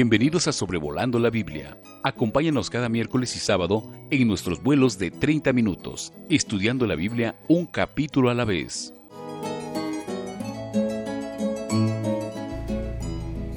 Bienvenidos 0.00 0.46
a 0.46 0.52
Sobrevolando 0.52 1.18
la 1.18 1.28
Biblia. 1.28 1.76
Acompáñanos 2.04 2.70
cada 2.70 2.88
miércoles 2.88 3.34
y 3.34 3.40
sábado 3.40 3.82
en 4.12 4.28
nuestros 4.28 4.62
vuelos 4.62 4.96
de 4.96 5.10
30 5.10 5.52
minutos, 5.52 6.12
estudiando 6.30 6.86
la 6.86 6.94
Biblia 6.94 7.34
un 7.48 7.66
capítulo 7.66 8.30
a 8.30 8.34
la 8.34 8.44
vez. 8.44 8.94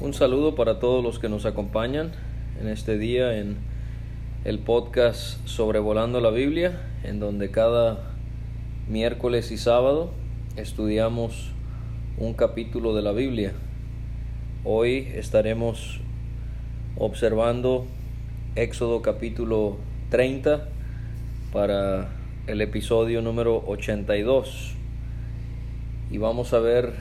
Un 0.00 0.12
saludo 0.14 0.56
para 0.56 0.80
todos 0.80 1.04
los 1.04 1.20
que 1.20 1.28
nos 1.28 1.46
acompañan 1.46 2.10
en 2.60 2.66
este 2.66 2.98
día 2.98 3.38
en 3.38 3.58
el 4.44 4.58
podcast 4.58 5.46
Sobrevolando 5.46 6.20
la 6.20 6.30
Biblia, 6.30 6.90
en 7.04 7.20
donde 7.20 7.52
cada 7.52 8.16
miércoles 8.88 9.52
y 9.52 9.58
sábado 9.58 10.10
estudiamos 10.56 11.52
un 12.18 12.34
capítulo 12.34 12.96
de 12.96 13.02
la 13.02 13.12
Biblia. 13.12 13.52
Hoy 14.64 15.06
estaremos 15.14 16.00
observando 17.02 17.84
Éxodo 18.54 19.02
capítulo 19.02 19.76
30 20.10 20.68
para 21.52 22.12
el 22.46 22.60
episodio 22.60 23.20
número 23.22 23.60
82. 23.66 24.74
Y 26.12 26.18
vamos 26.18 26.52
a 26.52 26.60
ver 26.60 26.92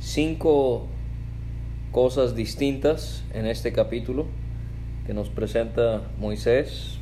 cinco 0.00 0.86
cosas 1.92 2.34
distintas 2.34 3.24
en 3.34 3.44
este 3.44 3.74
capítulo 3.74 4.24
que 5.06 5.12
nos 5.12 5.28
presenta 5.28 6.04
Moisés 6.18 6.96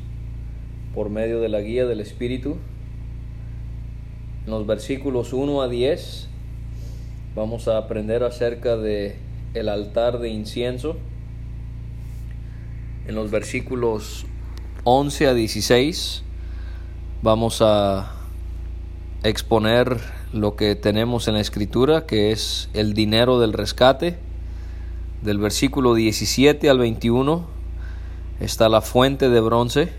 por 0.93 1.09
medio 1.09 1.39
de 1.39 1.47
la 1.47 1.61
guía 1.61 1.85
del 1.85 2.01
Espíritu. 2.01 2.57
En 4.43 4.51
los 4.51 4.67
versículos 4.67 5.31
1 5.31 5.61
a 5.61 5.69
10 5.69 6.27
vamos 7.33 7.69
a 7.69 7.77
aprender 7.77 8.23
acerca 8.23 8.75
de 8.75 9.15
el 9.53 9.69
altar 9.69 10.19
de 10.19 10.27
incienso 10.27 10.97
en 13.07 13.15
los 13.15 13.31
versículos 13.31 14.25
11 14.83 15.27
a 15.27 15.33
16 15.33 16.23
vamos 17.21 17.61
a 17.61 18.11
exponer 19.23 19.99
lo 20.33 20.55
que 20.55 20.75
tenemos 20.75 21.27
en 21.27 21.35
la 21.35 21.39
escritura, 21.39 22.05
que 22.05 22.31
es 22.31 22.69
el 22.73 22.93
dinero 22.93 23.39
del 23.39 23.53
rescate. 23.53 24.17
Del 25.21 25.39
versículo 25.39 25.95
17 25.95 26.69
al 26.69 26.79
21 26.79 27.47
está 28.41 28.67
la 28.67 28.81
fuente 28.81 29.29
de 29.29 29.39
bronce. 29.39 29.89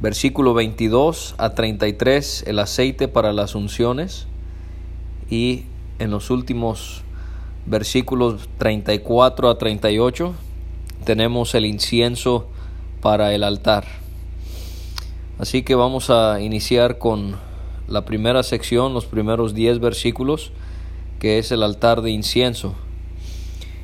Versículo 0.00 0.54
22 0.54 1.34
a 1.38 1.54
33 1.54 2.44
el 2.46 2.58
aceite 2.58 3.06
para 3.06 3.32
las 3.34 3.54
unciones. 3.54 4.26
Y 5.28 5.64
en 5.98 6.10
los 6.10 6.30
últimos 6.30 7.02
versículos 7.66 8.48
34 8.58 9.50
a 9.50 9.58
38 9.58 10.34
tenemos 11.02 11.54
el 11.54 11.66
incienso 11.66 12.48
para 13.00 13.34
el 13.34 13.44
altar. 13.44 13.84
Así 15.38 15.62
que 15.62 15.74
vamos 15.74 16.10
a 16.10 16.40
iniciar 16.40 16.98
con 16.98 17.36
la 17.88 18.04
primera 18.04 18.42
sección, 18.42 18.94
los 18.94 19.06
primeros 19.06 19.54
10 19.54 19.80
versículos, 19.80 20.52
que 21.18 21.38
es 21.38 21.52
el 21.52 21.62
altar 21.62 22.02
de 22.02 22.10
incienso. 22.10 22.74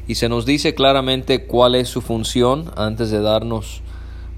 Y 0.06 0.14
se 0.14 0.28
nos 0.28 0.46
dice 0.46 0.74
claramente 0.74 1.44
cuál 1.44 1.74
es 1.74 1.88
su 1.88 2.00
función 2.00 2.70
antes 2.76 3.10
de 3.10 3.20
darnos 3.20 3.82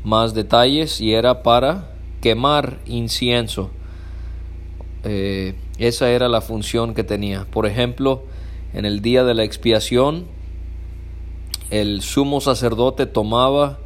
más 0.03 0.35
detalles 0.35 1.01
y 1.01 1.15
era 1.15 1.43
para 1.43 1.93
quemar 2.21 2.79
incienso. 2.87 3.71
Eh, 5.05 5.55
esa 5.79 6.11
era 6.11 6.29
la 6.29 6.41
función 6.41 6.95
que 6.95 7.05
tenía. 7.05 7.47
Por 7.51 7.67
ejemplo, 7.67 8.25
en 8.75 8.85
el 8.85 9.01
día 9.01 9.25
de 9.25 9.35
la 9.35 9.45
expiación, 9.45 10.27
el 11.71 12.03
sumo 12.03 12.41
sacerdote 12.41 13.07
tomaba 13.07 13.79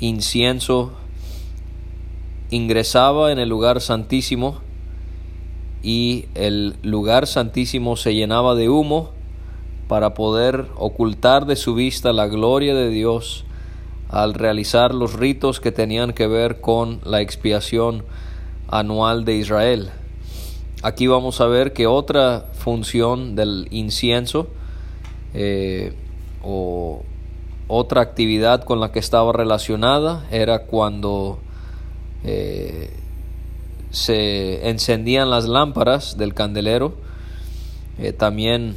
incienso, 0.00 0.92
ingresaba 2.50 3.32
en 3.32 3.38
el 3.38 3.48
lugar 3.48 3.80
santísimo 3.80 4.58
y 5.82 6.26
el 6.34 6.76
lugar 6.82 7.26
santísimo 7.26 7.96
se 7.96 8.14
llenaba 8.14 8.54
de 8.54 8.68
humo 8.68 9.10
para 9.88 10.14
poder 10.14 10.66
ocultar 10.76 11.46
de 11.46 11.54
su 11.54 11.74
vista 11.74 12.12
la 12.12 12.26
gloria 12.26 12.74
de 12.74 12.90
Dios 12.90 13.44
al 14.08 14.34
realizar 14.34 14.94
los 14.94 15.14
ritos 15.14 15.60
que 15.60 15.72
tenían 15.72 16.12
que 16.12 16.26
ver 16.26 16.60
con 16.60 17.00
la 17.04 17.20
expiación 17.20 18.04
anual 18.68 19.24
de 19.24 19.36
Israel. 19.36 19.90
Aquí 20.82 21.06
vamos 21.06 21.40
a 21.40 21.46
ver 21.46 21.72
que 21.72 21.86
otra 21.86 22.46
función 22.52 23.36
del 23.36 23.68
incienso 23.70 24.48
eh, 25.34 25.94
o 26.46 27.02
otra 27.66 28.00
actividad 28.00 28.62
con 28.62 28.78
la 28.78 28.92
que 28.92 29.00
estaba 29.00 29.32
relacionada 29.32 30.24
era 30.30 30.60
cuando 30.60 31.40
eh, 32.22 32.90
se 33.90 34.68
encendían 34.68 35.30
las 35.30 35.46
lámparas 35.46 36.16
del 36.16 36.32
candelero, 36.32 36.94
eh, 37.98 38.12
también 38.12 38.74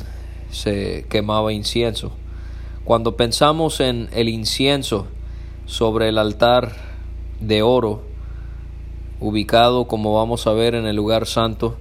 se 0.49 1.05
quemaba 1.09 1.53
incienso. 1.53 2.11
Cuando 2.83 3.15
pensamos 3.15 3.79
en 3.79 4.09
el 4.13 4.27
incienso 4.29 5.05
sobre 5.67 6.09
el 6.09 6.17
altar 6.17 6.71
de 7.39 7.61
oro, 7.61 8.01
ubicado 9.19 9.85
como 9.85 10.15
vamos 10.15 10.47
a 10.47 10.53
ver 10.53 10.73
en 10.73 10.87
el 10.87 10.95
lugar 10.95 11.27
santo, 11.27 11.77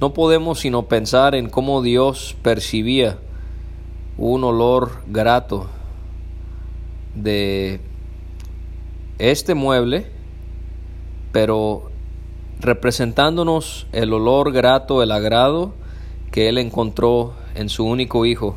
no 0.00 0.14
podemos 0.14 0.60
sino 0.60 0.86
pensar 0.86 1.34
en 1.34 1.50
cómo 1.50 1.82
Dios 1.82 2.34
percibía 2.42 3.18
un 4.20 4.44
olor 4.44 4.90
grato 5.06 5.66
de 7.14 7.80
este 9.18 9.54
mueble, 9.54 10.08
pero 11.32 11.90
representándonos 12.60 13.86
el 13.92 14.12
olor 14.12 14.52
grato, 14.52 15.02
el 15.02 15.10
agrado 15.10 15.72
que 16.30 16.50
Él 16.50 16.58
encontró 16.58 17.32
en 17.54 17.70
su 17.70 17.86
único 17.86 18.26
Hijo, 18.26 18.56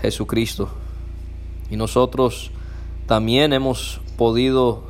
Jesucristo. 0.00 0.68
Y 1.68 1.76
nosotros 1.76 2.52
también 3.06 3.52
hemos 3.52 4.00
podido 4.16 4.84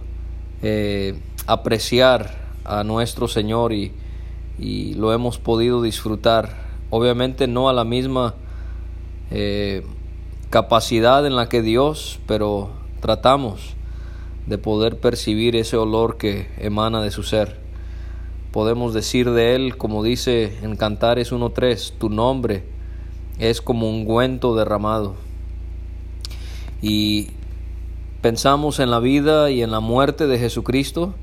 eh, 0.60 1.18
apreciar 1.46 2.36
a 2.66 2.84
nuestro 2.84 3.28
Señor 3.28 3.72
y, 3.72 3.92
y 4.58 4.92
lo 4.92 5.14
hemos 5.14 5.38
podido 5.38 5.80
disfrutar. 5.80 6.64
Obviamente 6.90 7.46
no 7.46 7.70
a 7.70 7.72
la 7.72 7.84
misma 7.84 8.34
eh, 9.30 9.84
capacidad 10.50 11.26
en 11.26 11.36
la 11.36 11.48
que 11.48 11.62
Dios, 11.62 12.20
pero 12.26 12.70
tratamos 13.00 13.74
de 14.46 14.58
poder 14.58 14.98
percibir 14.98 15.56
ese 15.56 15.76
olor 15.76 16.16
que 16.16 16.48
emana 16.58 17.02
de 17.02 17.10
su 17.10 17.22
ser. 17.22 17.58
Podemos 18.52 18.94
decir 18.94 19.30
de 19.30 19.56
Él, 19.56 19.76
como 19.76 20.02
dice 20.02 20.56
en 20.62 20.76
Cantares 20.76 21.32
1.3, 21.32 21.92
tu 21.98 22.08
nombre 22.08 22.64
es 23.38 23.60
como 23.60 23.88
un 23.88 24.02
ungüento 24.02 24.54
derramado. 24.54 25.16
Y 26.80 27.30
pensamos 28.20 28.78
en 28.78 28.90
la 28.90 29.00
vida 29.00 29.50
y 29.50 29.62
en 29.62 29.70
la 29.70 29.80
muerte 29.80 30.26
de 30.26 30.38
Jesucristo, 30.38 31.14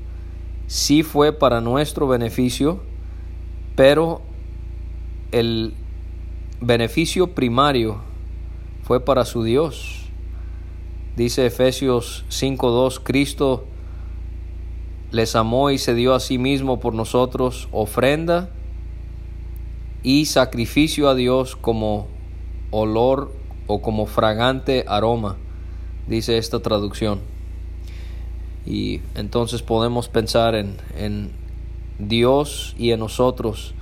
sí 0.66 1.02
fue 1.02 1.32
para 1.32 1.60
nuestro 1.60 2.06
beneficio, 2.06 2.80
pero 3.76 4.20
el 5.30 5.74
beneficio 6.62 7.34
primario 7.34 7.96
fue 8.84 9.04
para 9.04 9.24
su 9.24 9.42
Dios. 9.42 10.04
Dice 11.16 11.44
Efesios 11.44 12.24
5.2, 12.30 13.00
Cristo 13.02 13.64
les 15.10 15.34
amó 15.34 15.70
y 15.70 15.78
se 15.78 15.94
dio 15.94 16.14
a 16.14 16.20
sí 16.20 16.38
mismo 16.38 16.78
por 16.78 16.94
nosotros 16.94 17.68
ofrenda 17.72 18.48
y 20.04 20.26
sacrificio 20.26 21.08
a 21.08 21.14
Dios 21.14 21.56
como 21.56 22.06
olor 22.70 23.32
o 23.66 23.82
como 23.82 24.06
fragante 24.06 24.84
aroma, 24.86 25.36
dice 26.06 26.38
esta 26.38 26.60
traducción. 26.60 27.20
Y 28.64 29.00
entonces 29.16 29.62
podemos 29.62 30.08
pensar 30.08 30.54
en, 30.54 30.76
en 30.96 31.32
Dios 31.98 32.74
y 32.78 32.92
en 32.92 33.00
nosotros 33.00 33.74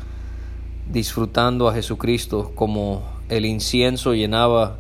disfrutando 0.93 1.69
a 1.69 1.75
Jesucristo 1.75 2.53
como 2.55 3.03
el 3.29 3.47
incienso 3.47 4.15
llenaba 4.15 4.79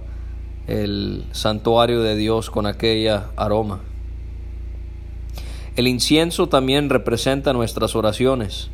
el 0.66 1.24
santuario 1.32 2.02
de 2.02 2.16
Dios 2.16 2.50
con 2.50 2.66
aquella 2.66 3.30
aroma. 3.36 3.80
El 5.76 5.86
incienso 5.86 6.48
también 6.48 6.90
representa 6.90 7.52
nuestras 7.52 7.94
oraciones. 7.94 8.70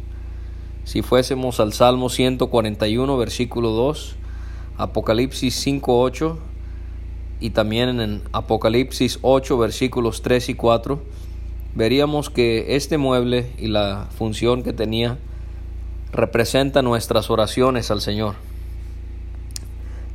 Si 0.85 1.03
fuésemos 1.03 1.61
al 1.61 1.73
Salmo 1.73 2.09
141, 2.09 3.17
versículo 3.17 3.71
2, 3.71 4.17
Apocalipsis 4.79 5.55
5, 5.56 6.00
8 6.00 6.38
y 7.41 7.50
también 7.50 8.00
en 8.00 8.23
Apocalipsis 8.33 9.19
8, 9.23 9.59
versículos 9.59 10.23
3 10.23 10.49
y 10.50 10.55
4, 10.55 11.03
veríamos 11.75 12.31
que 12.31 12.77
este 12.77 12.99
mueble 12.99 13.50
y 13.59 13.69
la 13.69 14.09
función 14.17 14.62
que 14.62 14.73
tenía 14.73 15.19
representa 16.12 16.82
nuestras 16.82 17.31
oraciones 17.31 17.91
al 17.91 18.00
Señor. 18.00 18.35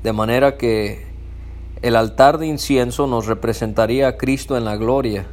De 0.03 0.13
manera 0.13 0.57
que 0.57 1.05
el 1.81 1.95
altar 1.95 2.37
de 2.37 2.47
incienso 2.47 3.07
nos 3.07 3.27
representaría 3.27 4.07
a 4.07 4.17
Cristo 4.17 4.57
en 4.57 4.65
la 4.65 4.77
gloria, 4.77 5.25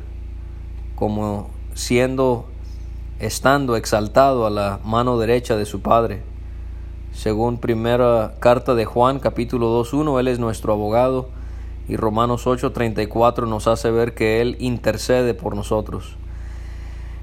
como 0.94 1.50
siendo, 1.74 2.46
estando 3.20 3.76
exaltado 3.76 4.46
a 4.46 4.50
la 4.50 4.80
mano 4.84 5.18
derecha 5.18 5.56
de 5.56 5.66
su 5.66 5.80
Padre. 5.80 6.22
Según 7.12 7.58
primera 7.58 8.34
carta 8.40 8.74
de 8.74 8.84
Juan, 8.84 9.20
capítulo 9.20 9.82
2.1, 9.84 10.20
Él 10.20 10.28
es 10.28 10.38
nuestro 10.38 10.72
abogado 10.72 11.28
y 11.88 11.96
Romanos 11.96 12.46
8:34 12.46 13.46
nos 13.46 13.66
hace 13.66 13.90
ver 13.90 14.14
que 14.14 14.40
Él 14.40 14.56
intercede 14.58 15.34
por 15.34 15.56
nosotros. 15.56 16.16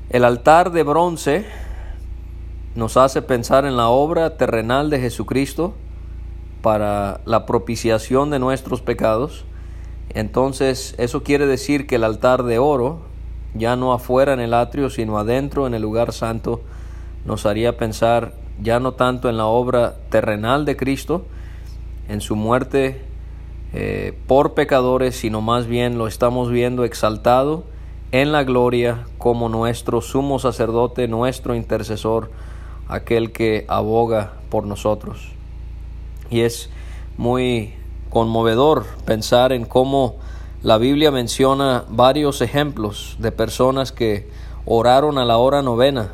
El 0.09 0.23
altar 0.23 0.71
de 0.71 0.83
bronce 0.83 1.45
nos 2.75 2.97
hace 2.97 3.21
pensar 3.21 3.65
en 3.65 3.77
la 3.77 3.87
obra 3.87 4.37
terrenal 4.37 4.89
de 4.89 4.99
Jesucristo 4.99 5.73
para 6.61 7.21
la 7.25 7.45
propiciación 7.45 8.29
de 8.29 8.39
nuestros 8.39 8.81
pecados. 8.81 9.45
Entonces 10.09 10.95
eso 10.97 11.23
quiere 11.23 11.45
decir 11.47 11.87
que 11.87 11.95
el 11.95 12.03
altar 12.03 12.43
de 12.43 12.59
oro, 12.59 12.99
ya 13.53 13.75
no 13.75 13.93
afuera 13.93 14.33
en 14.33 14.39
el 14.39 14.53
atrio, 14.53 14.89
sino 14.89 15.17
adentro 15.17 15.67
en 15.67 15.73
el 15.73 15.81
lugar 15.81 16.11
santo, 16.11 16.61
nos 17.25 17.45
haría 17.45 17.77
pensar 17.77 18.33
ya 18.61 18.79
no 18.79 18.93
tanto 18.93 19.29
en 19.29 19.37
la 19.37 19.45
obra 19.45 19.95
terrenal 20.09 20.65
de 20.65 20.75
Cristo, 20.75 21.25
en 22.07 22.21
su 22.21 22.35
muerte 22.35 23.01
eh, 23.73 24.17
por 24.27 24.53
pecadores, 24.53 25.15
sino 25.15 25.41
más 25.41 25.67
bien 25.67 25.97
lo 25.97 26.07
estamos 26.07 26.49
viendo 26.49 26.83
exaltado 26.83 27.63
en 28.11 28.31
la 28.31 28.43
gloria 28.43 29.05
como 29.17 29.49
nuestro 29.49 30.01
sumo 30.01 30.39
sacerdote, 30.39 31.07
nuestro 31.07 31.55
intercesor, 31.55 32.31
aquel 32.87 33.31
que 33.31 33.65
aboga 33.67 34.33
por 34.49 34.65
nosotros. 34.65 35.29
Y 36.29 36.41
es 36.41 36.69
muy 37.17 37.73
conmovedor 38.09 38.85
pensar 39.05 39.51
en 39.51 39.65
cómo 39.65 40.15
la 40.63 40.77
Biblia 40.77 41.11
menciona 41.11 41.85
varios 41.89 42.41
ejemplos 42.41 43.15
de 43.19 43.31
personas 43.31 43.91
que 43.91 44.29
oraron 44.65 45.17
a 45.17 45.25
la 45.25 45.37
hora 45.37 45.61
novena, 45.61 46.13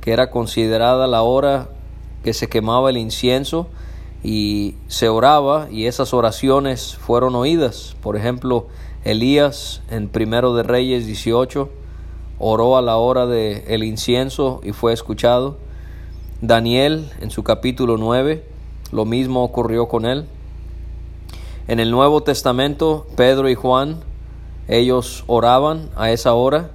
que 0.00 0.12
era 0.12 0.30
considerada 0.30 1.06
la 1.06 1.22
hora 1.22 1.68
que 2.22 2.34
se 2.34 2.48
quemaba 2.48 2.90
el 2.90 2.96
incienso, 2.96 3.68
y 4.22 4.76
se 4.86 5.08
oraba 5.08 5.68
y 5.70 5.86
esas 5.86 6.14
oraciones 6.14 6.96
fueron 6.96 7.34
oídas. 7.34 7.96
Por 8.02 8.16
ejemplo, 8.16 8.68
Elías 9.04 9.82
en 9.90 10.08
Primero 10.08 10.54
de 10.54 10.62
Reyes 10.62 11.06
18 11.06 11.68
oró 12.44 12.76
a 12.76 12.82
la 12.82 12.96
hora 12.96 13.26
del 13.26 13.62
el 13.68 13.84
incienso 13.84 14.60
y 14.64 14.72
fue 14.72 14.92
escuchado. 14.92 15.58
Daniel 16.40 17.08
en 17.20 17.30
su 17.30 17.44
capítulo 17.44 17.96
9 17.98 18.44
lo 18.90 19.04
mismo 19.04 19.44
ocurrió 19.44 19.86
con 19.86 20.04
él. 20.04 20.26
En 21.68 21.78
el 21.78 21.92
Nuevo 21.92 22.24
Testamento, 22.24 23.06
Pedro 23.16 23.48
y 23.48 23.54
Juan, 23.54 24.00
ellos 24.66 25.22
oraban 25.28 25.88
a 25.94 26.10
esa 26.10 26.34
hora, 26.34 26.72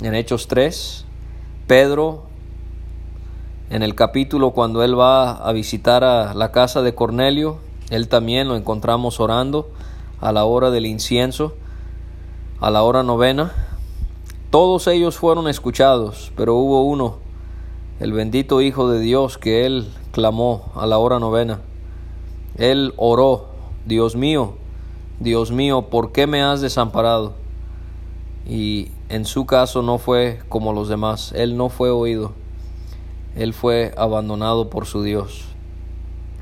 en 0.00 0.14
Hechos 0.14 0.46
3. 0.46 1.04
Pedro 1.66 2.22
en 3.68 3.82
el 3.82 3.96
capítulo 3.96 4.52
cuando 4.52 4.84
él 4.84 4.98
va 4.98 5.32
a 5.32 5.52
visitar 5.52 6.04
a 6.04 6.34
la 6.34 6.52
casa 6.52 6.82
de 6.82 6.94
Cornelio, 6.94 7.58
él 7.90 8.08
también 8.08 8.46
lo 8.46 8.54
encontramos 8.54 9.18
orando 9.18 9.70
a 10.20 10.30
la 10.30 10.44
hora 10.44 10.70
del 10.70 10.86
incienso, 10.86 11.54
a 12.60 12.70
la 12.70 12.84
hora 12.84 13.02
novena. 13.02 13.69
Todos 14.50 14.86
ellos 14.86 15.16
fueron 15.16 15.48
escuchados, 15.48 16.32
pero 16.36 16.54
hubo 16.56 16.82
uno, 16.82 17.18
el 18.00 18.12
bendito 18.12 18.60
Hijo 18.60 18.90
de 18.90 19.00
Dios, 19.00 19.38
que 19.38 19.66
él 19.66 19.88
clamó 20.12 20.70
a 20.74 20.86
la 20.86 20.98
hora 20.98 21.18
novena. 21.18 21.60
Él 22.56 22.92
oró, 22.96 23.46
Dios 23.86 24.16
mío, 24.16 24.54
Dios 25.20 25.52
mío, 25.52 25.82
¿por 25.82 26.12
qué 26.12 26.26
me 26.26 26.42
has 26.42 26.60
desamparado? 26.60 27.34
Y 28.48 28.88
en 29.08 29.24
su 29.24 29.46
caso 29.46 29.82
no 29.82 29.98
fue 29.98 30.40
como 30.48 30.72
los 30.72 30.88
demás, 30.88 31.32
él 31.36 31.56
no 31.56 31.68
fue 31.68 31.90
oído 31.90 32.32
él 33.36 33.54
fue 33.54 33.92
abandonado 33.96 34.70
por 34.70 34.86
su 34.86 35.02
Dios. 35.02 35.44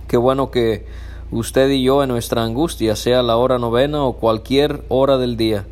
Qué 0.06 0.16
bueno 0.16 0.50
que 0.50 0.86
usted 1.30 1.68
y 1.70 1.82
yo 1.82 2.02
en 2.02 2.08
nuestra 2.08 2.42
angustia, 2.42 2.96
sea 2.96 3.22
la 3.22 3.36
hora 3.36 3.58
novena 3.58 4.04
o 4.04 4.14
cualquier 4.14 4.84
hora 4.88 5.18
del 5.18 5.36
día, 5.36 5.66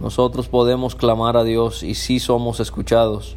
nosotros 0.00 0.48
podemos 0.48 0.94
clamar 0.94 1.36
a 1.36 1.44
Dios 1.44 1.82
y 1.82 1.94
sí 1.94 2.20
somos 2.20 2.60
escuchados 2.60 3.36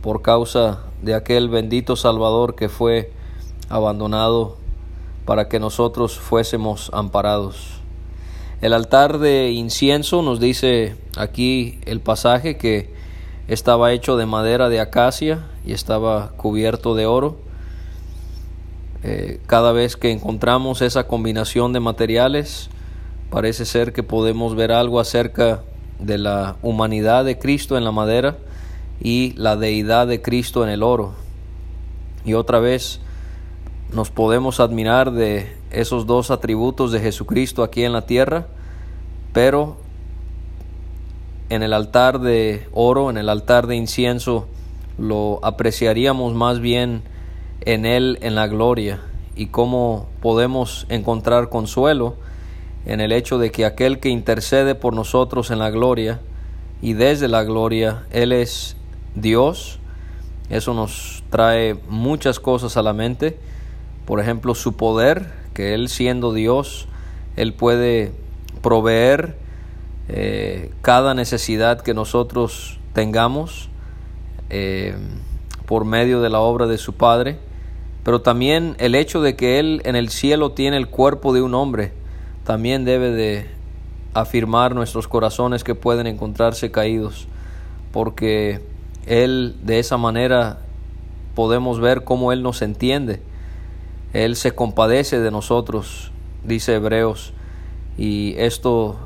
por 0.00 0.22
causa 0.22 0.80
de 1.02 1.14
aquel 1.14 1.48
bendito 1.48 1.96
Salvador 1.96 2.54
que 2.54 2.68
fue 2.68 3.12
abandonado 3.68 4.56
para 5.26 5.48
que 5.48 5.60
nosotros 5.60 6.18
fuésemos 6.18 6.90
amparados. 6.92 7.80
El 8.60 8.72
altar 8.72 9.18
de 9.18 9.50
incienso 9.50 10.22
nos 10.22 10.40
dice 10.40 10.96
aquí 11.16 11.80
el 11.84 12.00
pasaje 12.00 12.56
que 12.56 12.90
estaba 13.48 13.92
hecho 13.92 14.16
de 14.16 14.26
madera 14.26 14.68
de 14.68 14.80
acacia 14.80 15.46
y 15.66 15.72
estaba 15.72 16.32
cubierto 16.36 16.94
de 16.94 17.06
oro. 17.06 17.36
Eh, 19.02 19.40
cada 19.46 19.72
vez 19.72 19.96
que 19.96 20.12
encontramos 20.12 20.80
esa 20.80 21.08
combinación 21.08 21.72
de 21.72 21.80
materiales, 21.80 22.70
parece 23.30 23.64
ser 23.64 23.92
que 23.92 24.04
podemos 24.04 24.54
ver 24.54 24.70
algo 24.70 25.00
acerca 25.00 25.64
de 26.02 26.18
la 26.18 26.56
humanidad 26.62 27.24
de 27.24 27.38
Cristo 27.38 27.76
en 27.76 27.84
la 27.84 27.92
madera 27.92 28.36
y 29.00 29.32
la 29.36 29.56
deidad 29.56 30.06
de 30.06 30.22
Cristo 30.22 30.62
en 30.64 30.70
el 30.70 30.82
oro. 30.82 31.12
Y 32.24 32.34
otra 32.34 32.60
vez 32.60 33.00
nos 33.92 34.10
podemos 34.10 34.60
admirar 34.60 35.12
de 35.12 35.54
esos 35.70 36.06
dos 36.06 36.30
atributos 36.30 36.92
de 36.92 37.00
Jesucristo 37.00 37.62
aquí 37.62 37.84
en 37.84 37.92
la 37.92 38.06
tierra, 38.06 38.46
pero 39.32 39.76
en 41.48 41.62
el 41.62 41.72
altar 41.72 42.20
de 42.20 42.66
oro, 42.72 43.10
en 43.10 43.18
el 43.18 43.28
altar 43.28 43.66
de 43.66 43.76
incienso, 43.76 44.46
lo 44.98 45.40
apreciaríamos 45.42 46.34
más 46.34 46.60
bien 46.60 47.02
en 47.62 47.86
Él 47.86 48.18
en 48.22 48.34
la 48.34 48.46
gloria 48.46 49.00
y 49.36 49.46
cómo 49.46 50.08
podemos 50.20 50.86
encontrar 50.88 51.48
consuelo 51.48 52.16
en 52.86 53.00
el 53.00 53.12
hecho 53.12 53.38
de 53.38 53.50
que 53.50 53.64
aquel 53.64 54.00
que 54.00 54.08
intercede 54.08 54.74
por 54.74 54.94
nosotros 54.94 55.50
en 55.50 55.58
la 55.58 55.70
gloria 55.70 56.20
y 56.80 56.94
desde 56.94 57.28
la 57.28 57.44
gloria, 57.44 58.04
Él 58.10 58.32
es 58.32 58.76
Dios. 59.14 59.78
Eso 60.50 60.74
nos 60.74 61.22
trae 61.30 61.76
muchas 61.88 62.40
cosas 62.40 62.76
a 62.76 62.82
la 62.82 62.92
mente. 62.92 63.38
Por 64.04 64.20
ejemplo, 64.20 64.54
su 64.54 64.76
poder, 64.76 65.30
que 65.54 65.74
Él 65.74 65.88
siendo 65.88 66.32
Dios, 66.32 66.88
Él 67.36 67.52
puede 67.54 68.12
proveer 68.62 69.36
eh, 70.08 70.70
cada 70.82 71.14
necesidad 71.14 71.80
que 71.80 71.94
nosotros 71.94 72.78
tengamos 72.92 73.68
eh, 74.50 74.96
por 75.66 75.84
medio 75.84 76.20
de 76.20 76.28
la 76.30 76.40
obra 76.40 76.66
de 76.66 76.78
su 76.78 76.94
Padre, 76.94 77.38
pero 78.04 78.20
también 78.20 78.74
el 78.78 78.94
hecho 78.94 79.22
de 79.22 79.36
que 79.36 79.58
Él 79.58 79.80
en 79.84 79.96
el 79.96 80.10
cielo 80.10 80.52
tiene 80.52 80.76
el 80.76 80.88
cuerpo 80.88 81.32
de 81.32 81.40
un 81.40 81.54
hombre, 81.54 81.92
también 82.44 82.84
debe 82.84 83.10
de 83.10 83.46
afirmar 84.14 84.74
nuestros 84.74 85.08
corazones 85.08 85.64
que 85.64 85.74
pueden 85.74 86.06
encontrarse 86.06 86.70
caídos, 86.70 87.26
porque 87.92 88.60
Él 89.06 89.56
de 89.62 89.78
esa 89.78 89.96
manera 89.96 90.58
podemos 91.34 91.80
ver 91.80 92.04
cómo 92.04 92.32
Él 92.32 92.42
nos 92.42 92.62
entiende, 92.62 93.20
Él 94.12 94.36
se 94.36 94.52
compadece 94.52 95.20
de 95.20 95.30
nosotros, 95.30 96.10
dice 96.44 96.74
Hebreos, 96.74 97.32
y 97.96 98.34
esto 98.36 98.98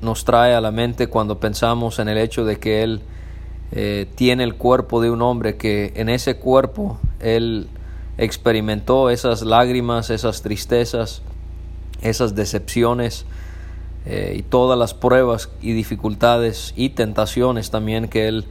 nos 0.00 0.24
trae 0.24 0.54
a 0.54 0.60
la 0.60 0.70
mente 0.70 1.08
cuando 1.08 1.40
pensamos 1.40 1.98
en 1.98 2.08
el 2.08 2.18
hecho 2.18 2.44
de 2.44 2.58
que 2.58 2.82
Él 2.82 3.00
eh, 3.72 4.06
tiene 4.14 4.44
el 4.44 4.54
cuerpo 4.54 5.00
de 5.00 5.10
un 5.10 5.22
hombre, 5.22 5.56
que 5.56 5.92
en 5.96 6.08
ese 6.08 6.36
cuerpo 6.36 6.98
Él 7.18 7.68
experimentó 8.18 9.10
esas 9.10 9.42
lágrimas, 9.42 10.10
esas 10.10 10.42
tristezas, 10.42 11.22
esas 12.08 12.34
decepciones 12.34 13.26
eh, 14.04 14.36
y 14.38 14.42
todas 14.42 14.78
las 14.78 14.94
pruebas 14.94 15.50
y 15.60 15.72
dificultades 15.72 16.72
y 16.76 16.90
tentaciones 16.90 17.70
también 17.70 18.08
que 18.08 18.28
Él 18.28 18.44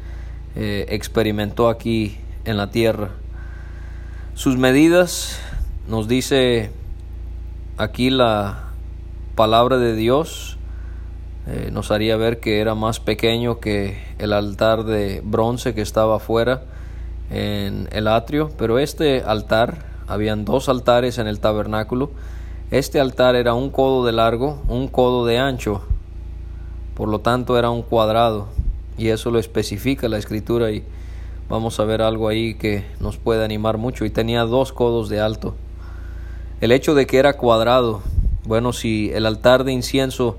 eh, 0.55 0.85
experimentó 0.89 1.69
aquí 1.69 2.17
en 2.43 2.57
la 2.57 2.71
tierra. 2.71 3.11
Sus 4.33 4.57
medidas, 4.57 5.39
nos 5.87 6.07
dice 6.07 6.71
aquí 7.77 8.09
la 8.09 8.65
palabra 9.35 9.77
de 9.77 9.95
Dios, 9.95 10.57
eh, 11.47 11.69
nos 11.71 11.91
haría 11.91 12.17
ver 12.17 12.39
que 12.39 12.59
era 12.59 12.75
más 12.75 12.99
pequeño 12.99 13.59
que 13.59 13.97
el 14.17 14.33
altar 14.33 14.83
de 14.83 15.21
bronce 15.23 15.73
que 15.73 15.81
estaba 15.81 16.17
afuera 16.17 16.63
en 17.29 17.87
el 17.91 18.07
atrio, 18.07 18.51
pero 18.57 18.79
este 18.79 19.21
altar, 19.21 19.77
habían 20.07 20.43
dos 20.43 20.69
altares 20.69 21.17
en 21.17 21.27
el 21.27 21.39
tabernáculo, 21.39 22.11
este 22.71 22.99
altar 22.99 23.35
era 23.35 23.53
un 23.53 23.69
codo 23.69 24.05
de 24.05 24.11
largo, 24.11 24.61
un 24.67 24.87
codo 24.87 25.25
de 25.25 25.37
ancho, 25.37 25.83
por 26.95 27.09
lo 27.09 27.19
tanto 27.19 27.57
era 27.57 27.69
un 27.69 27.83
cuadrado, 27.83 28.47
y 28.97 29.09
eso 29.09 29.29
lo 29.29 29.39
especifica 29.39 30.09
la 30.09 30.17
escritura 30.17 30.71
y 30.71 30.83
vamos 31.47 31.79
a 31.79 31.85
ver 31.85 32.01
algo 32.01 32.27
ahí 32.27 32.55
que 32.55 32.83
nos 32.99 33.17
puede 33.17 33.45
animar 33.45 33.77
mucho, 33.77 34.03
y 34.03 34.09
tenía 34.09 34.43
dos 34.43 34.73
codos 34.73 35.09
de 35.09 35.19
alto. 35.19 35.53
El 36.59 36.71
hecho 36.71 36.95
de 36.95 37.05
que 37.05 37.17
era 37.17 37.33
cuadrado 37.33 38.01
Bueno, 38.45 38.73
si 38.73 39.11
el 39.11 39.25
altar 39.25 39.63
de 39.63 39.71
incienso 39.71 40.37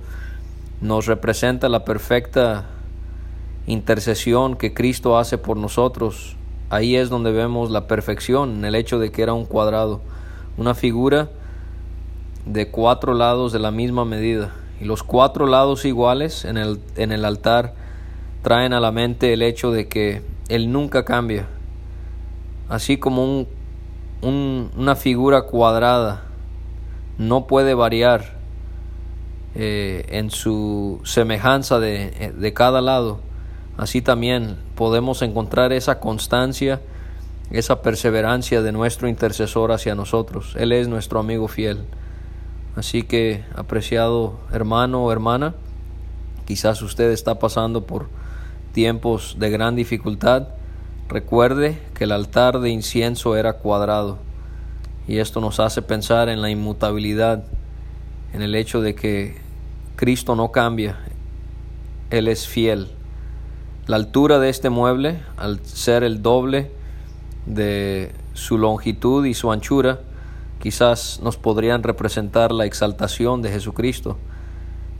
nos 0.80 1.06
representa 1.06 1.68
la 1.68 1.84
perfecta 1.84 2.66
intercesión 3.66 4.56
que 4.56 4.74
Cristo 4.74 5.18
hace 5.18 5.38
por 5.38 5.56
nosotros, 5.56 6.36
ahí 6.70 6.94
es 6.94 7.08
donde 7.08 7.32
vemos 7.32 7.70
la 7.70 7.88
perfección 7.88 8.58
en 8.58 8.64
el 8.64 8.76
hecho 8.76 9.00
de 9.00 9.10
que 9.10 9.22
era 9.22 9.32
un 9.32 9.44
cuadrado, 9.44 10.02
una 10.56 10.74
figura 10.74 11.30
de 12.46 12.70
cuatro 12.70 13.12
lados 13.12 13.52
de 13.52 13.58
la 13.58 13.70
misma 13.70 14.04
medida. 14.04 14.54
Y 14.80 14.84
los 14.84 15.02
cuatro 15.02 15.46
lados 15.46 15.84
iguales 15.84 16.44
en 16.44 16.56
el, 16.56 16.80
en 16.96 17.12
el 17.12 17.24
altar 17.24 17.74
traen 18.42 18.72
a 18.72 18.80
la 18.80 18.92
mente 18.92 19.32
el 19.32 19.42
hecho 19.42 19.72
de 19.72 19.88
que 19.88 20.22
Él 20.48 20.72
nunca 20.72 21.04
cambia. 21.04 21.48
Así 22.68 22.96
como 22.96 23.24
un, 23.24 23.48
un, 24.22 24.70
una 24.76 24.96
figura 24.96 25.42
cuadrada 25.42 26.22
no 27.18 27.46
puede 27.46 27.74
variar 27.74 28.36
eh, 29.54 30.04
en 30.10 30.30
su 30.30 31.00
semejanza 31.04 31.80
de, 31.80 32.32
de 32.36 32.52
cada 32.52 32.82
lado, 32.82 33.20
así 33.78 34.02
también 34.02 34.56
podemos 34.74 35.22
encontrar 35.22 35.72
esa 35.72 35.98
constancia, 35.98 36.82
esa 37.50 37.80
perseverancia 37.80 38.60
de 38.60 38.72
nuestro 38.72 39.08
intercesor 39.08 39.72
hacia 39.72 39.94
nosotros. 39.94 40.54
Él 40.58 40.72
es 40.72 40.88
nuestro 40.88 41.20
amigo 41.20 41.48
fiel. 41.48 41.86
Así 42.76 43.02
que, 43.02 43.42
apreciado 43.54 44.38
hermano 44.52 45.04
o 45.04 45.10
hermana, 45.10 45.54
quizás 46.44 46.82
usted 46.82 47.10
está 47.10 47.38
pasando 47.38 47.86
por 47.86 48.08
tiempos 48.72 49.36
de 49.38 49.48
gran 49.48 49.74
dificultad. 49.74 50.48
Recuerde 51.08 51.78
que 51.94 52.04
el 52.04 52.12
altar 52.12 52.60
de 52.60 52.68
incienso 52.68 53.34
era 53.34 53.54
cuadrado 53.54 54.18
y 55.08 55.18
esto 55.18 55.40
nos 55.40 55.60
hace 55.60 55.80
pensar 55.80 56.28
en 56.28 56.42
la 56.42 56.50
inmutabilidad, 56.50 57.44
en 58.34 58.42
el 58.42 58.54
hecho 58.54 58.82
de 58.82 58.94
que 58.94 59.36
Cristo 59.94 60.36
no 60.36 60.52
cambia, 60.52 60.98
Él 62.10 62.28
es 62.28 62.46
fiel. 62.46 62.88
La 63.86 63.96
altura 63.96 64.38
de 64.38 64.50
este 64.50 64.68
mueble, 64.68 65.20
al 65.38 65.64
ser 65.64 66.02
el 66.02 66.22
doble 66.22 66.70
de 67.46 68.12
su 68.34 68.58
longitud 68.58 69.24
y 69.24 69.32
su 69.32 69.50
anchura, 69.52 70.00
quizás 70.66 71.20
nos 71.22 71.36
podrían 71.36 71.84
representar 71.84 72.50
la 72.50 72.64
exaltación 72.64 73.40
de 73.40 73.52
Jesucristo 73.52 74.16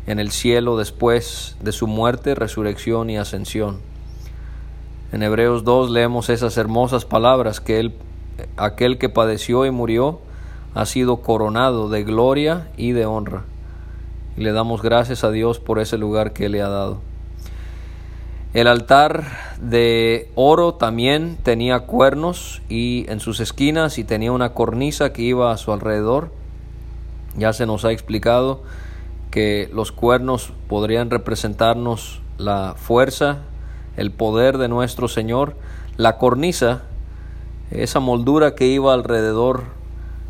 en 0.07 0.21
el 0.21 0.31
cielo 0.31 0.77
después 0.79 1.57
de 1.61 1.73
su 1.73 1.89
muerte, 1.89 2.37
resurrección 2.37 3.11
y 3.11 3.19
ascensión. 3.19 3.81
En 5.11 5.25
Hebreos 5.25 5.65
2 5.65 5.91
leemos 5.91 6.31
esas 6.31 6.57
hermosas 6.57 7.05
palabras 7.05 7.61
que 7.61 7.81
él, 7.81 7.95
aquel 8.57 8.97
que 8.97 9.09
padeció 9.09 9.67
y 9.67 9.73
murió 9.73 10.21
ha 10.73 10.87
sido 10.87 11.17
coronado 11.17 11.89
de 11.89 12.05
gloria 12.05 12.69
y 12.77 12.93
de 12.93 13.05
honra. 13.07 13.43
Y 14.37 14.43
le 14.43 14.53
damos 14.53 14.83
gracias 14.83 15.25
a 15.25 15.33
Dios 15.33 15.59
por 15.59 15.81
ese 15.81 15.99
lugar 15.99 16.33
que 16.33 16.49
le 16.49 16.63
ha 16.63 16.69
dado. 16.69 17.01
El 18.55 18.69
altar 18.69 19.25
de 19.61 20.31
oro 20.35 20.75
también 20.75 21.37
tenía 21.43 21.81
cuernos 21.81 22.63
y 22.69 23.05
en 23.11 23.21
sus 23.21 23.41
esquinas 23.41 23.99
y 23.99 24.05
tenía 24.05 24.33
una 24.33 24.55
cornisa 24.55 25.13
que 25.13 25.23
iba 25.23 25.53
a 25.53 25.57
su 25.59 25.73
alrededor. 25.73 26.31
Ya 27.37 27.53
se 27.53 27.67
nos 27.67 27.85
ha 27.85 27.93
explicado 27.93 28.63
que 29.31 29.69
los 29.75 29.93
cuernos 29.93 30.53
podrían 30.69 31.11
representarnos 31.11 32.23
la 32.39 32.75
fuerza, 32.79 33.43
el 33.97 34.11
poder 34.11 34.57
de 34.57 34.69
nuestro 34.69 35.09
Señor. 35.09 35.57
La 35.99 36.17
cornisa, 36.17 36.85
esa 37.71 38.01
moldura 38.01 38.55
que 38.55 38.69
iba 38.69 38.95
alrededor, 38.95 39.65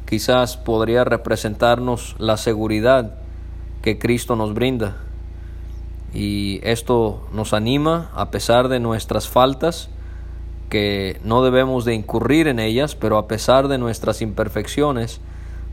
quizás 0.09 0.57
podría 0.57 1.05
representarnos 1.05 2.17
la 2.19 2.37
seguridad 2.39 3.19
que 3.83 3.99
Cristo 4.01 4.35
nos 4.35 4.53
brinda 4.53 5.06
y 6.15 6.61
esto 6.63 7.27
nos 7.33 7.53
anima 7.53 8.11
a 8.15 8.31
pesar 8.31 8.69
de 8.69 8.81
nuestras 8.81 9.29
faltas, 9.29 9.91
que 10.71 11.21
no 11.23 11.45
debemos 11.45 11.85
de 11.85 11.95
incurrir 11.95 12.49
en 12.49 12.59
ellas, 12.59 12.95
pero 12.95 13.19
a 13.19 13.29
pesar 13.29 13.69
de 13.69 13.79
nuestras 13.79 14.23
imperfecciones, 14.23 15.21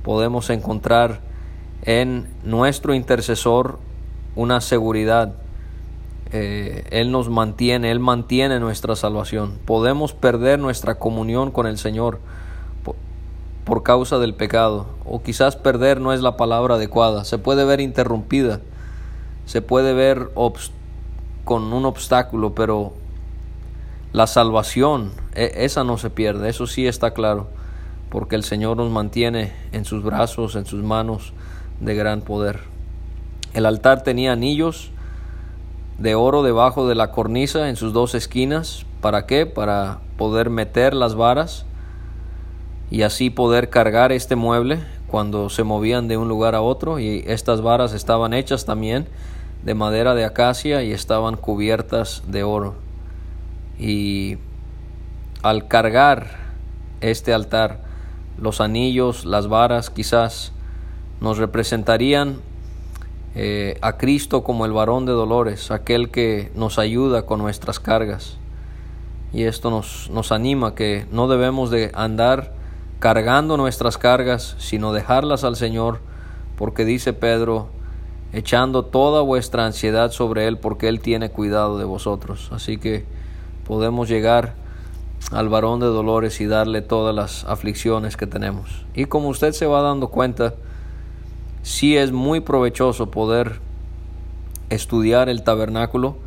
podemos 0.03 0.49
encontrar 0.49 1.21
en 1.83 2.27
nuestro 2.43 2.93
intercesor 2.93 3.79
una 4.35 4.61
seguridad. 4.61 5.33
Eh, 6.31 6.85
él 6.91 7.11
nos 7.11 7.29
mantiene, 7.29 7.91
Él 7.91 7.99
mantiene 7.99 8.59
nuestra 8.59 8.95
salvación. 8.95 9.59
Podemos 9.65 10.13
perder 10.13 10.59
nuestra 10.59 10.95
comunión 10.95 11.51
con 11.51 11.67
el 11.67 11.77
Señor 11.77 12.19
por, 12.83 12.95
por 13.63 13.83
causa 13.83 14.19
del 14.19 14.33
pecado, 14.33 14.87
o 15.05 15.21
quizás 15.21 15.55
perder 15.55 16.01
no 16.01 16.11
es 16.13 16.21
la 16.21 16.37
palabra 16.37 16.75
adecuada, 16.75 17.23
se 17.23 17.37
puede 17.37 17.65
ver 17.65 17.79
interrumpida 17.79 18.61
se 19.45 19.61
puede 19.61 19.93
ver 19.93 20.29
con 21.43 21.73
un 21.73 21.85
obstáculo, 21.85 22.53
pero 22.55 22.93
la 24.13 24.27
salvación, 24.27 25.11
e, 25.33 25.51
esa 25.57 25.83
no 25.83 25.97
se 25.97 26.09
pierde, 26.09 26.49
eso 26.49 26.67
sí 26.67 26.87
está 26.87 27.11
claro, 27.11 27.47
porque 28.09 28.35
el 28.35 28.43
Señor 28.43 28.77
nos 28.77 28.91
mantiene 28.91 29.53
en 29.71 29.85
sus 29.85 30.03
brazos, 30.03 30.55
en 30.55 30.65
sus 30.65 30.83
manos 30.83 31.33
de 31.79 31.95
gran 31.95 32.21
poder. 32.21 32.59
El 33.53 33.65
altar 33.65 34.03
tenía 34.03 34.31
anillos 34.31 34.91
de 35.97 36.15
oro 36.15 36.43
debajo 36.43 36.87
de 36.87 36.95
la 36.95 37.11
cornisa 37.11 37.69
en 37.69 37.75
sus 37.75 37.93
dos 37.93 38.15
esquinas. 38.15 38.85
¿Para 39.01 39.25
qué? 39.25 39.45
Para 39.45 39.99
poder 40.17 40.49
meter 40.49 40.93
las 40.93 41.15
varas 41.15 41.65
y 42.89 43.03
así 43.03 43.29
poder 43.29 43.69
cargar 43.69 44.11
este 44.11 44.35
mueble 44.35 44.79
cuando 45.07 45.49
se 45.49 45.63
movían 45.63 46.07
de 46.07 46.17
un 46.17 46.27
lugar 46.27 46.55
a 46.55 46.61
otro 46.61 46.99
y 46.99 47.23
estas 47.27 47.61
varas 47.61 47.93
estaban 47.93 48.33
hechas 48.33 48.65
también 48.65 49.07
de 49.63 49.73
madera 49.73 50.13
de 50.13 50.25
acacia 50.25 50.83
y 50.83 50.91
estaban 50.91 51.37
cubiertas 51.37 52.23
de 52.27 52.43
oro. 52.43 52.75
Y 53.79 54.37
al 55.41 55.67
cargar 55.67 56.37
este 57.01 57.33
altar, 57.33 57.81
los 58.37 58.61
anillos, 58.61 59.25
las 59.25 59.47
varas 59.47 59.89
quizás 59.89 60.51
nos 61.21 61.37
representarían 61.37 62.37
eh, 63.35 63.77
a 63.81 63.97
Cristo 63.97 64.43
como 64.43 64.65
el 64.65 64.73
varón 64.73 65.05
de 65.05 65.13
dolores, 65.13 65.71
aquel 65.71 66.09
que 66.09 66.51
nos 66.55 66.77
ayuda 66.77 67.25
con 67.25 67.39
nuestras 67.39 67.79
cargas. 67.79 68.37
Y 69.31 69.43
esto 69.43 69.71
nos, 69.71 70.09
nos 70.11 70.31
anima 70.31 70.75
que 70.75 71.07
no 71.11 71.27
debemos 71.27 71.71
de 71.71 71.91
andar 71.95 72.53
cargando 72.99 73.57
nuestras 73.57 73.97
cargas, 73.97 74.55
sino 74.59 74.93
dejarlas 74.93 75.43
al 75.43 75.55
Señor, 75.55 75.99
porque 76.57 76.85
dice 76.85 77.13
Pedro, 77.13 77.69
echando 78.33 78.83
toda 78.83 79.21
vuestra 79.21 79.65
ansiedad 79.65 80.11
sobre 80.11 80.47
Él 80.47 80.57
porque 80.57 80.89
Él 80.89 80.99
tiene 80.99 81.29
cuidado 81.29 81.77
de 81.77 81.85
vosotros. 81.85 82.49
Así 82.51 82.77
que 82.77 83.05
podemos 83.65 84.09
llegar 84.09 84.55
al 85.31 85.49
varón 85.49 85.79
de 85.79 85.85
dolores 85.85 86.41
y 86.41 86.47
darle 86.47 86.81
todas 86.81 87.15
las 87.15 87.45
aflicciones 87.45 88.17
que 88.17 88.27
tenemos. 88.27 88.85
Y 88.93 89.05
como 89.05 89.29
usted 89.29 89.53
se 89.53 89.65
va 89.65 89.81
dando 89.81 90.09
cuenta, 90.09 90.55
sí 91.61 91.95
es 91.95 92.11
muy 92.11 92.41
provechoso 92.41 93.09
poder 93.09 93.59
estudiar 94.69 95.29
el 95.29 95.43
tabernáculo, 95.43 96.17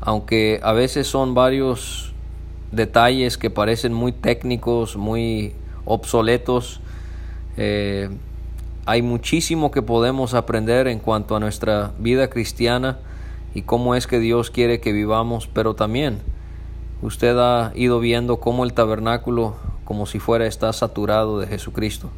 aunque 0.00 0.60
a 0.62 0.72
veces 0.72 1.06
son 1.06 1.34
varios 1.34 2.12
detalles 2.70 3.38
que 3.38 3.50
parecen 3.50 3.92
muy 3.92 4.12
técnicos, 4.12 4.96
muy 4.96 5.54
obsoletos. 5.84 6.80
Eh, 7.56 8.10
hay 8.84 9.02
muchísimo 9.02 9.70
que 9.70 9.82
podemos 9.82 10.34
aprender 10.34 10.88
en 10.88 10.98
cuanto 10.98 11.36
a 11.36 11.40
nuestra 11.40 11.92
vida 11.98 12.28
cristiana 12.28 12.98
y 13.54 13.62
cómo 13.62 13.94
es 13.94 14.06
que 14.06 14.18
Dios 14.18 14.50
quiere 14.50 14.80
que 14.80 14.92
vivamos, 14.92 15.46
pero 15.46 15.74
también 15.74 16.18
usted 17.00 17.38
ha 17.38 17.72
ido 17.74 18.00
viendo 18.00 18.38
cómo 18.38 18.64
el 18.64 18.72
tabernáculo, 18.72 19.54
como 19.84 20.06
si 20.06 20.18
fuera, 20.18 20.46
está 20.46 20.72
saturado 20.72 21.38
de 21.38 21.46
Jesucristo. 21.46 22.10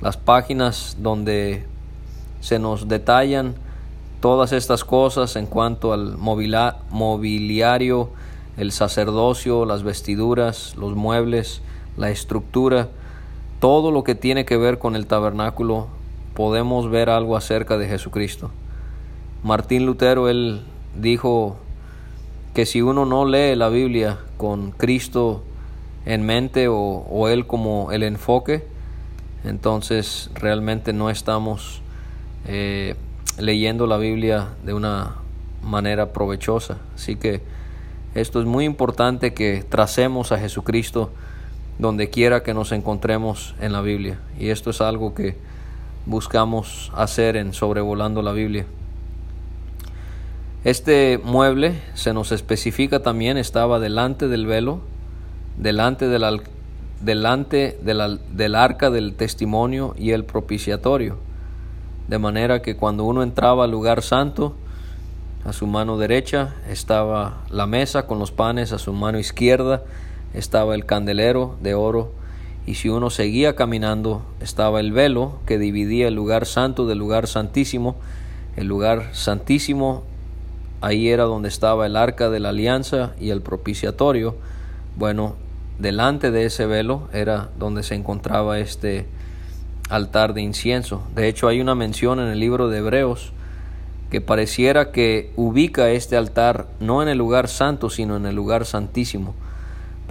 Las 0.00 0.16
páginas 0.16 0.96
donde 0.98 1.64
se 2.40 2.58
nos 2.58 2.88
detallan 2.88 3.54
todas 4.20 4.52
estas 4.52 4.84
cosas 4.84 5.36
en 5.36 5.46
cuanto 5.46 5.92
al 5.92 6.18
mobiliario, 6.18 8.10
el 8.56 8.72
sacerdocio, 8.72 9.64
las 9.64 9.84
vestiduras, 9.84 10.74
los 10.76 10.94
muebles, 10.94 11.62
la 11.96 12.10
estructura, 12.10 12.88
todo 13.62 13.92
lo 13.92 14.02
que 14.02 14.16
tiene 14.16 14.44
que 14.44 14.56
ver 14.56 14.80
con 14.80 14.96
el 14.96 15.06
tabernáculo 15.06 15.86
podemos 16.34 16.90
ver 16.90 17.08
algo 17.08 17.36
acerca 17.36 17.78
de 17.78 17.86
Jesucristo. 17.86 18.50
Martín 19.44 19.86
Lutero, 19.86 20.28
él 20.28 20.62
dijo 20.96 21.58
que 22.54 22.66
si 22.66 22.82
uno 22.82 23.06
no 23.06 23.24
lee 23.24 23.54
la 23.54 23.68
Biblia 23.68 24.18
con 24.36 24.72
Cristo 24.72 25.44
en 26.06 26.26
mente 26.26 26.66
o, 26.68 27.28
Él 27.28 27.46
como 27.46 27.92
el 27.92 28.02
enfoque, 28.02 28.66
entonces 29.44 30.32
realmente 30.34 30.92
no 30.92 31.08
estamos 31.08 31.82
eh, 32.48 32.96
leyendo 33.38 33.86
la 33.86 33.96
Biblia 33.96 34.48
de 34.64 34.74
una 34.74 35.18
manera 35.62 36.12
provechosa. 36.12 36.78
Así 36.96 37.14
que 37.14 37.42
esto 38.16 38.40
es 38.40 38.44
muy 38.44 38.64
importante 38.64 39.34
que 39.34 39.64
tracemos 39.68 40.32
a 40.32 40.38
Jesucristo 40.38 41.12
donde 41.78 42.10
quiera 42.10 42.42
que 42.42 42.54
nos 42.54 42.72
encontremos 42.72 43.54
en 43.60 43.72
la 43.72 43.80
Biblia. 43.80 44.18
Y 44.38 44.48
esto 44.48 44.70
es 44.70 44.80
algo 44.80 45.14
que 45.14 45.36
buscamos 46.06 46.92
hacer 46.94 47.36
en 47.36 47.52
sobrevolando 47.52 48.22
la 48.22 48.32
Biblia. 48.32 48.66
Este 50.64 51.20
mueble, 51.24 51.74
se 51.94 52.12
nos 52.12 52.30
especifica 52.30 53.02
también, 53.02 53.36
estaba 53.36 53.80
delante 53.80 54.28
del 54.28 54.46
velo, 54.46 54.80
delante 55.56 56.08
del, 56.08 56.42
delante 57.00 57.78
del 57.82 58.54
arca 58.54 58.90
del 58.90 59.14
testimonio 59.14 59.94
y 59.98 60.12
el 60.12 60.24
propiciatorio, 60.24 61.18
de 62.06 62.18
manera 62.18 62.62
que 62.62 62.76
cuando 62.76 63.04
uno 63.04 63.24
entraba 63.24 63.64
al 63.64 63.72
lugar 63.72 64.02
santo, 64.02 64.54
a 65.44 65.52
su 65.52 65.66
mano 65.66 65.98
derecha 65.98 66.54
estaba 66.68 67.42
la 67.50 67.66
mesa 67.66 68.06
con 68.06 68.20
los 68.20 68.30
panes, 68.30 68.72
a 68.72 68.78
su 68.78 68.92
mano 68.92 69.18
izquierda 69.18 69.82
estaba 70.34 70.74
el 70.74 70.86
candelero 70.86 71.56
de 71.62 71.74
oro, 71.74 72.12
y 72.66 72.74
si 72.74 72.88
uno 72.88 73.10
seguía 73.10 73.56
caminando 73.56 74.22
estaba 74.40 74.80
el 74.80 74.92
velo 74.92 75.40
que 75.46 75.58
dividía 75.58 76.08
el 76.08 76.14
lugar 76.14 76.46
santo 76.46 76.86
del 76.86 76.98
lugar 76.98 77.26
santísimo. 77.26 77.96
El 78.54 78.68
lugar 78.68 79.08
santísimo 79.14 80.04
Ahí 80.82 81.10
era 81.10 81.22
donde 81.22 81.48
estaba 81.48 81.86
el 81.86 81.96
arca 81.96 82.28
de 82.28 82.40
la 82.40 82.48
alianza 82.48 83.12
y 83.20 83.30
el 83.30 83.40
propiciatorio. 83.40 84.34
Bueno, 84.96 85.36
delante 85.78 86.32
de 86.32 86.44
ese 86.44 86.66
velo 86.66 87.08
era 87.12 87.50
donde 87.56 87.84
se 87.84 87.94
encontraba 87.94 88.58
este 88.58 89.06
altar 89.88 90.34
de 90.34 90.42
incienso. 90.42 91.04
De 91.14 91.28
hecho, 91.28 91.46
hay 91.46 91.60
una 91.60 91.76
mención 91.76 92.18
en 92.18 92.26
el 92.26 92.40
libro 92.40 92.68
de 92.68 92.78
Hebreos 92.78 93.32
que 94.10 94.20
pareciera 94.20 94.90
que 94.90 95.32
ubica 95.36 95.88
este 95.90 96.16
altar 96.16 96.66
no 96.80 97.00
en 97.00 97.08
el 97.08 97.16
lugar 97.16 97.46
santo, 97.46 97.88
sino 97.88 98.16
en 98.16 98.26
el 98.26 98.34
lugar 98.34 98.66
santísimo. 98.66 99.36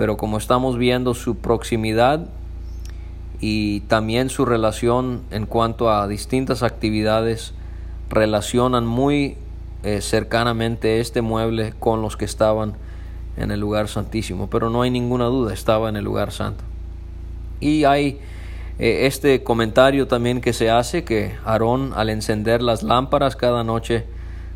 Pero 0.01 0.17
como 0.17 0.39
estamos 0.39 0.79
viendo 0.79 1.13
su 1.13 1.37
proximidad 1.37 2.25
y 3.39 3.81
también 3.81 4.29
su 4.29 4.45
relación 4.45 5.21
en 5.29 5.45
cuanto 5.45 5.91
a 5.91 6.07
distintas 6.07 6.63
actividades, 6.63 7.53
relacionan 8.09 8.87
muy 8.87 9.37
eh, 9.83 10.01
cercanamente 10.01 11.01
este 11.01 11.21
mueble 11.21 11.75
con 11.79 12.01
los 12.01 12.17
que 12.17 12.25
estaban 12.25 12.73
en 13.37 13.51
el 13.51 13.59
lugar 13.59 13.89
santísimo, 13.89 14.49
pero 14.49 14.71
no 14.71 14.81
hay 14.81 14.89
ninguna 14.89 15.25
duda, 15.25 15.53
estaba 15.53 15.87
en 15.87 15.95
el 15.95 16.03
lugar 16.03 16.31
santo. 16.31 16.63
Y 17.59 17.83
hay 17.83 18.17
eh, 18.79 19.05
este 19.05 19.43
comentario 19.43 20.07
también 20.07 20.41
que 20.41 20.53
se 20.53 20.71
hace 20.71 21.03
que 21.03 21.35
Aarón 21.45 21.93
al 21.95 22.09
encender 22.09 22.63
las 22.63 22.81
lámparas 22.81 23.35
cada 23.35 23.63
noche 23.63 24.05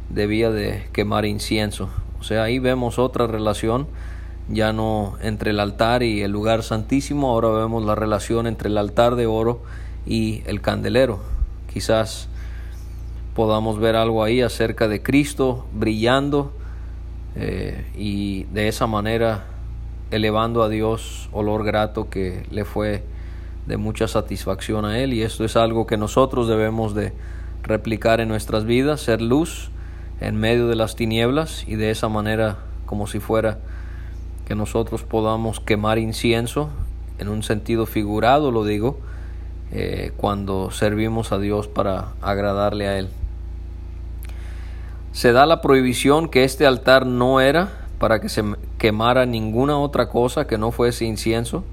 debía 0.09 0.49
de 0.49 0.87
quemar 0.91 1.23
incienso. 1.23 1.91
O 2.19 2.23
sea, 2.23 2.41
ahí 2.41 2.57
vemos 2.57 2.97
otra 2.97 3.27
relación, 3.27 3.85
ya 4.49 4.73
no 4.73 5.15
entre 5.21 5.51
el 5.51 5.59
altar 5.59 6.03
y 6.03 6.21
el 6.21 6.31
lugar 6.31 6.63
santísimo, 6.63 7.29
ahora 7.29 7.49
vemos 7.49 7.83
la 7.83 7.95
relación 7.95 8.47
entre 8.47 8.69
el 8.69 8.77
altar 8.77 9.15
de 9.15 9.25
oro 9.25 9.63
y 10.05 10.43
el 10.45 10.61
candelero. 10.61 11.19
Quizás 11.71 12.29
podamos 13.35 13.79
ver 13.79 13.95
algo 13.95 14.23
ahí 14.23 14.41
acerca 14.41 14.87
de 14.87 15.01
Cristo 15.01 15.65
brillando 15.73 16.53
eh, 17.35 17.85
y 17.97 18.43
de 18.45 18.67
esa 18.67 18.87
manera 18.87 19.45
elevando 20.11 20.63
a 20.63 20.69
Dios 20.69 21.29
olor 21.33 21.65
grato 21.65 22.09
que 22.09 22.45
le 22.51 22.63
fue 22.63 23.03
de 23.65 23.77
mucha 23.77 24.07
satisfacción 24.07 24.85
a 24.85 24.99
Él 24.99 25.13
y 25.13 25.23
esto 25.23 25.43
es 25.43 25.57
algo 25.57 25.87
que 25.87 25.97
nosotros 25.97 26.47
debemos 26.47 26.93
de 26.93 27.13
replicar 27.63 28.21
en 28.21 28.29
nuestras 28.29 28.63
vidas, 28.63 29.01
ser 29.01 29.21
luz 29.21 29.71
en 30.21 30.37
medio 30.37 30.67
de 30.67 30.75
las 30.75 30.95
tinieblas 30.95 31.65
y 31.67 31.75
de 31.75 31.91
esa 31.91 32.07
manera 32.07 32.59
como 32.85 33.07
si 33.07 33.19
fuera 33.19 33.59
que 34.45 34.55
nosotros 34.55 35.03
podamos 35.03 35.59
quemar 35.59 35.97
incienso 35.97 36.69
en 37.17 37.29
un 37.29 37.43
sentido 37.43 37.85
figurado 37.85 38.51
lo 38.51 38.65
digo 38.65 38.99
eh, 39.71 40.11
cuando 40.17 40.71
servimos 40.71 41.31
a 41.31 41.39
Dios 41.39 41.67
para 41.67 42.13
agradarle 42.21 42.87
a 42.87 42.99
Él. 42.99 43.09
Se 45.11 45.31
da 45.31 45.45
la 45.45 45.61
prohibición 45.61 46.29
que 46.29 46.43
este 46.43 46.65
altar 46.65 47.05
no 47.05 47.41
era 47.41 47.85
para 47.99 48.19
que 48.19 48.29
se 48.29 48.43
quemara 48.77 49.25
ninguna 49.25 49.79
otra 49.79 50.09
cosa 50.09 50.45
que 50.45 50.57
no 50.57 50.71
fuese 50.71 51.05
incienso 51.05 51.63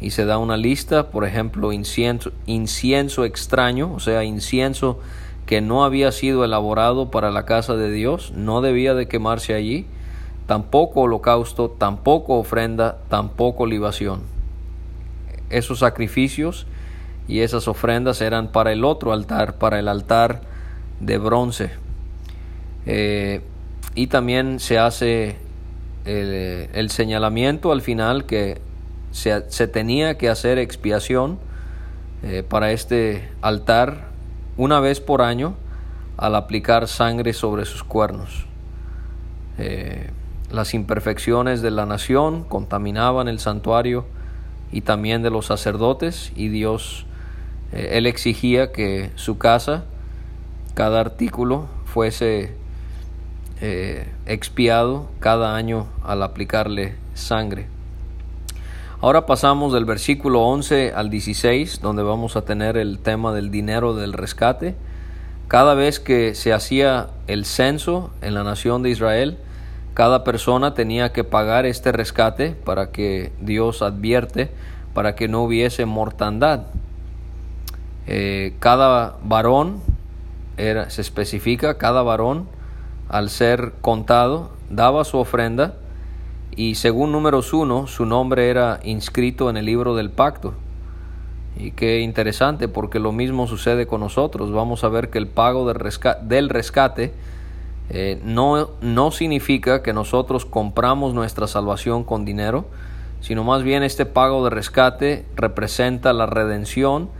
y 0.00 0.10
se 0.10 0.24
da 0.24 0.38
una 0.38 0.56
lista, 0.56 1.10
por 1.10 1.24
ejemplo, 1.24 1.72
incienso, 1.72 2.32
incienso 2.46 3.24
extraño, 3.24 3.92
o 3.92 4.00
sea, 4.00 4.24
incienso 4.24 4.98
que 5.44 5.60
no 5.60 5.84
había 5.84 6.10
sido 6.10 6.44
elaborado 6.44 7.10
para 7.10 7.30
la 7.30 7.44
casa 7.44 7.76
de 7.76 7.92
Dios, 7.92 8.32
no 8.34 8.62
debía 8.62 8.94
de 8.94 9.08
quemarse 9.08 9.54
allí, 9.54 9.86
tampoco 10.50 11.02
holocausto, 11.02 11.70
tampoco 11.70 12.36
ofrenda, 12.36 12.98
tampoco 13.08 13.66
libación. 13.66 14.22
Esos 15.48 15.78
sacrificios 15.78 16.66
y 17.28 17.42
esas 17.42 17.68
ofrendas 17.68 18.20
eran 18.20 18.48
para 18.48 18.72
el 18.72 18.84
otro 18.84 19.12
altar, 19.12 19.58
para 19.58 19.78
el 19.78 19.86
altar 19.86 20.40
de 20.98 21.18
bronce. 21.18 21.70
Eh, 22.84 23.42
y 23.94 24.08
también 24.08 24.58
se 24.58 24.80
hace 24.80 25.36
el, 26.04 26.90
señalamiento 26.90 27.70
al 27.70 27.80
final 27.80 28.24
que 28.24 28.60
se, 29.12 29.68
tenía 29.68 30.18
que 30.18 30.28
hacer 30.28 30.58
expiación 30.58 31.38
eh, 32.24 32.42
para 32.42 32.72
este 32.72 33.28
altar 33.40 34.08
una 34.56 34.80
vez 34.80 34.98
por 34.98 35.22
año 35.22 35.54
al 36.16 36.34
aplicar 36.34 36.88
sangre 36.88 37.34
sobre 37.34 37.66
sus 37.66 37.84
cuernos. 37.84 38.46
Eh, 39.56 40.10
las 40.50 40.74
imperfecciones 40.74 41.62
de 41.62 41.70
la 41.70 41.86
nación 41.86 42.44
contaminaban 42.44 43.28
el 43.28 43.38
santuario 43.38 44.04
y 44.72 44.82
también 44.82 45.22
de 45.22 45.30
los 45.30 45.46
sacerdotes 45.46 46.32
y 46.36 46.48
Dios, 46.48 47.06
él 47.72 48.06
exigía 48.06 48.72
que 48.72 49.10
su 49.14 49.38
casa, 49.38 49.84
cada 50.74 51.00
artículo 51.00 51.66
fuese 51.84 52.54
eh, 53.60 54.08
expiado 54.24 55.10
cada 55.20 55.54
año 55.54 55.86
al 56.02 56.22
aplicarle 56.22 56.94
sangre. 57.14 57.66
Ahora 59.02 59.26
pasamos 59.26 59.72
del 59.72 59.84
versículo 59.84 60.42
11 60.42 60.92
al 60.94 61.10
16, 61.10 61.80
donde 61.80 62.02
vamos 62.02 62.36
a 62.36 62.42
tener 62.42 62.76
el 62.76 62.98
tema 62.98 63.32
del 63.32 63.50
dinero 63.50 63.94
del 63.94 64.12
rescate. 64.12 64.74
Cada 65.48 65.74
vez 65.74 66.00
que 66.00 66.34
se 66.34 66.52
hacía 66.52 67.08
el 67.26 67.44
censo 67.44 68.10
en 68.22 68.34
la 68.34 68.44
nación 68.44 68.82
de 68.82 68.90
Israel, 68.90 69.38
cada 70.00 70.24
persona 70.24 70.72
tenía 70.72 71.12
que 71.12 71.24
pagar 71.24 71.66
este 71.66 71.92
rescate 71.92 72.52
para 72.52 72.90
que 72.90 73.32
Dios 73.38 73.82
advierte, 73.82 74.50
para 74.94 75.14
que 75.14 75.28
no 75.28 75.42
hubiese 75.42 75.84
mortandad. 75.84 76.62
Eh, 78.06 78.54
cada 78.60 79.18
varón, 79.22 79.82
era, 80.56 80.88
se 80.88 81.02
especifica, 81.02 81.76
cada 81.76 82.00
varón 82.00 82.48
al 83.10 83.28
ser 83.28 83.74
contado, 83.82 84.52
daba 84.70 85.04
su 85.04 85.18
ofrenda 85.18 85.74
y 86.56 86.76
según 86.76 87.12
números 87.12 87.52
uno, 87.52 87.86
su 87.86 88.06
nombre 88.06 88.48
era 88.48 88.80
inscrito 88.82 89.50
en 89.50 89.58
el 89.58 89.66
libro 89.66 89.96
del 89.96 90.08
pacto. 90.08 90.54
Y 91.58 91.72
qué 91.72 92.00
interesante, 92.00 92.68
porque 92.68 93.00
lo 93.00 93.12
mismo 93.12 93.46
sucede 93.46 93.86
con 93.86 94.00
nosotros. 94.00 94.50
Vamos 94.50 94.82
a 94.82 94.88
ver 94.88 95.10
que 95.10 95.18
el 95.18 95.26
pago 95.26 95.70
del 95.70 96.48
rescate 96.48 97.12
eh, 97.90 98.20
no, 98.24 98.70
no 98.80 99.10
significa 99.10 99.82
que 99.82 99.92
nosotros 99.92 100.46
compramos 100.46 101.12
nuestra 101.12 101.48
salvación 101.48 102.04
con 102.04 102.24
dinero, 102.24 102.66
sino 103.20 103.42
más 103.42 103.64
bien 103.64 103.82
este 103.82 104.06
pago 104.06 104.44
de 104.44 104.50
rescate 104.50 105.26
representa 105.34 106.12
la 106.12 106.26
redención 106.26 107.10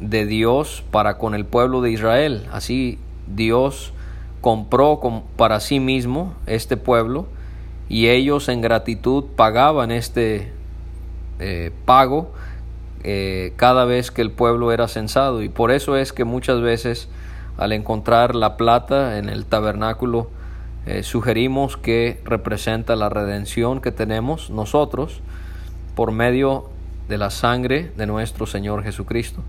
de 0.00 0.24
Dios 0.24 0.82
para 0.90 1.18
con 1.18 1.34
el 1.34 1.44
pueblo 1.44 1.82
de 1.82 1.90
Israel. 1.90 2.48
Así 2.50 2.98
Dios 3.26 3.92
compró 4.40 5.00
para 5.36 5.60
sí 5.60 5.80
mismo 5.80 6.34
este 6.46 6.78
pueblo 6.78 7.26
y 7.90 8.08
ellos 8.08 8.48
en 8.48 8.62
gratitud 8.62 9.24
pagaban 9.36 9.90
este 9.90 10.50
eh, 11.40 11.72
pago 11.84 12.32
eh, 13.04 13.52
cada 13.56 13.84
vez 13.84 14.10
que 14.10 14.22
el 14.22 14.30
pueblo 14.30 14.72
era 14.72 14.88
censado 14.88 15.42
y 15.42 15.50
por 15.50 15.70
eso 15.70 15.96
es 15.96 16.12
que 16.12 16.24
muchas 16.24 16.62
veces 16.62 17.08
al 17.60 17.72
encontrar 17.72 18.34
la 18.34 18.56
plata 18.56 19.18
en 19.18 19.28
el 19.28 19.44
tabernáculo 19.44 20.30
eh, 20.86 21.02
sugerimos 21.02 21.76
que 21.76 22.18
representa 22.24 22.96
la 22.96 23.10
redención 23.10 23.82
que 23.82 23.92
tenemos 23.92 24.48
nosotros 24.48 25.20
por 25.94 26.10
medio 26.10 26.70
de 27.10 27.18
la 27.18 27.28
sangre 27.28 27.92
de 27.98 28.06
nuestro 28.06 28.46
Señor 28.46 28.82
Jesucristo. 28.82 29.42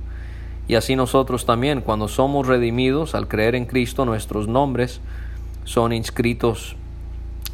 Y 0.67 0.76
así 0.76 0.97
nosotros 0.97 1.45
también, 1.45 1.80
cuando 1.80 2.10
somos 2.10 2.47
redimidos 2.47 3.15
al 3.15 3.30
creer 3.30 3.56
en 3.56 3.65
Cristo, 3.65 4.04
nuestros 4.04 4.50
nombres 4.50 5.00
son 5.63 5.93
inscritos 5.93 6.76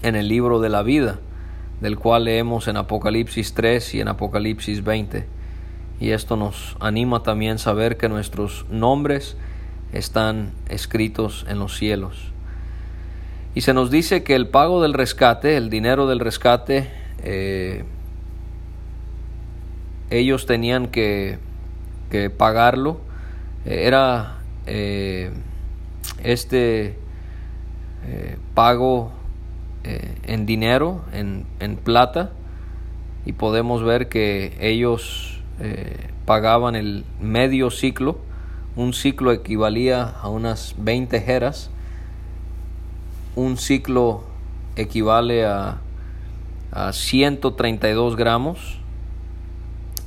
en 0.02 0.16
el 0.16 0.28
libro 0.28 0.60
de 0.60 0.70
la 0.70 0.82
vida, 0.82 1.20
del 1.82 2.00
cual 2.00 2.24
leemos 2.24 2.68
en 2.68 2.78
Apocalipsis 2.78 3.54
3 3.54 3.94
y 3.94 4.02
en 4.02 4.08
Apocalipsis 4.08 4.84
20. 4.84 5.28
Y 6.00 6.10
esto 6.10 6.36
nos 6.36 6.76
anima 6.80 7.22
también 7.22 7.60
saber 7.60 7.98
que 7.98 8.10
nuestros 8.10 8.66
nombres 8.72 9.38
están 9.94 10.52
escritos 10.70 11.46
en 11.50 11.60
los 11.60 11.78
cielos. 11.78 12.32
Y 13.56 13.62
se 13.62 13.74
nos 13.74 13.90
dice 13.90 14.24
que 14.24 14.36
el 14.36 14.48
pago 14.48 14.82
del 14.82 14.94
rescate, 14.94 15.58
el 15.58 15.70
dinero 15.70 16.08
del 16.08 16.20
rescate, 16.20 16.90
eh, 17.24 17.84
ellos 20.10 20.46
tenían 20.46 20.88
que, 20.88 21.40
que 22.10 22.30
pagarlo. 22.30 23.02
Era 23.66 24.38
eh, 24.66 25.32
este 26.24 26.98
eh, 28.06 28.38
pago 28.54 29.12
eh, 29.84 30.16
en 30.24 30.46
dinero, 30.46 31.02
en, 31.14 31.46
en, 31.60 31.76
plata, 31.76 32.32
y 33.26 33.34
podemos 33.34 33.84
ver 33.84 34.08
que 34.10 34.58
ellos 34.60 35.34
pagaban 36.26 36.76
el 36.76 37.04
medio 37.20 37.72
ciclo, 37.72 38.20
un 38.78 38.94
ciclo 38.94 39.32
equivalía 39.32 40.04
a 40.22 40.30
unas 40.30 40.76
20 40.78 41.20
jeras, 41.20 41.72
un 43.36 43.58
ciclo 43.58 44.24
equivale 44.76 45.46
a, 45.46 45.80
a 46.72 46.94
132 46.94 48.16
gramos 48.16 48.78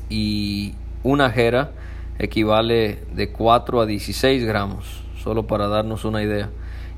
y 0.09 0.75
una 1.03 1.31
jera 1.31 1.73
equivale 2.21 3.03
de 3.13 3.33
4 3.33 3.81
a 3.81 3.87
16 3.87 4.45
gramos, 4.45 5.03
solo 5.21 5.49
para 5.49 5.67
darnos 5.67 6.05
una 6.05 6.23
idea. 6.23 6.51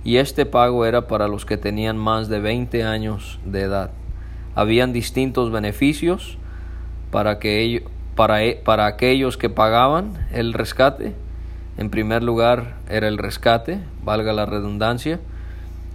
Y 0.05 0.19
este 0.19 0.45
pago 0.45 0.85
era 0.85 1.07
para 1.07 1.27
los 1.27 1.47
que 1.47 1.57
tenían 1.57 1.97
más 1.97 2.29
de 2.29 2.41
20 2.41 2.85
años 2.85 3.39
de 3.47 3.63
edad. 3.63 3.93
Habían 4.55 4.93
distintos 4.93 5.51
beneficios 5.51 6.37
para, 7.11 7.39
que 7.39 7.83
para, 8.15 8.45
e, 8.45 8.57
para 8.57 8.85
aquellos 8.85 9.39
que 9.39 9.49
pagaban 9.49 10.27
el 10.33 10.53
rescate. 10.53 11.15
En 11.79 11.91
primer 11.91 12.23
lugar 12.23 12.77
era 12.89 13.09
el 13.09 13.19
rescate, 13.19 13.81
valga 14.05 14.33
la 14.33 14.47
redundancia. 14.47 15.21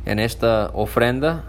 En 0.05 0.19
esta 0.19 0.71
ofrenda 0.73 1.45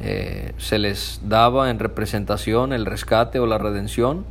eh, 0.00 0.52
se 0.58 0.78
les 0.78 1.20
daba 1.24 1.70
en 1.70 1.78
representación 1.78 2.72
el 2.72 2.86
rescate 2.86 3.38
o 3.38 3.46
la 3.46 3.58
redención 3.58 4.24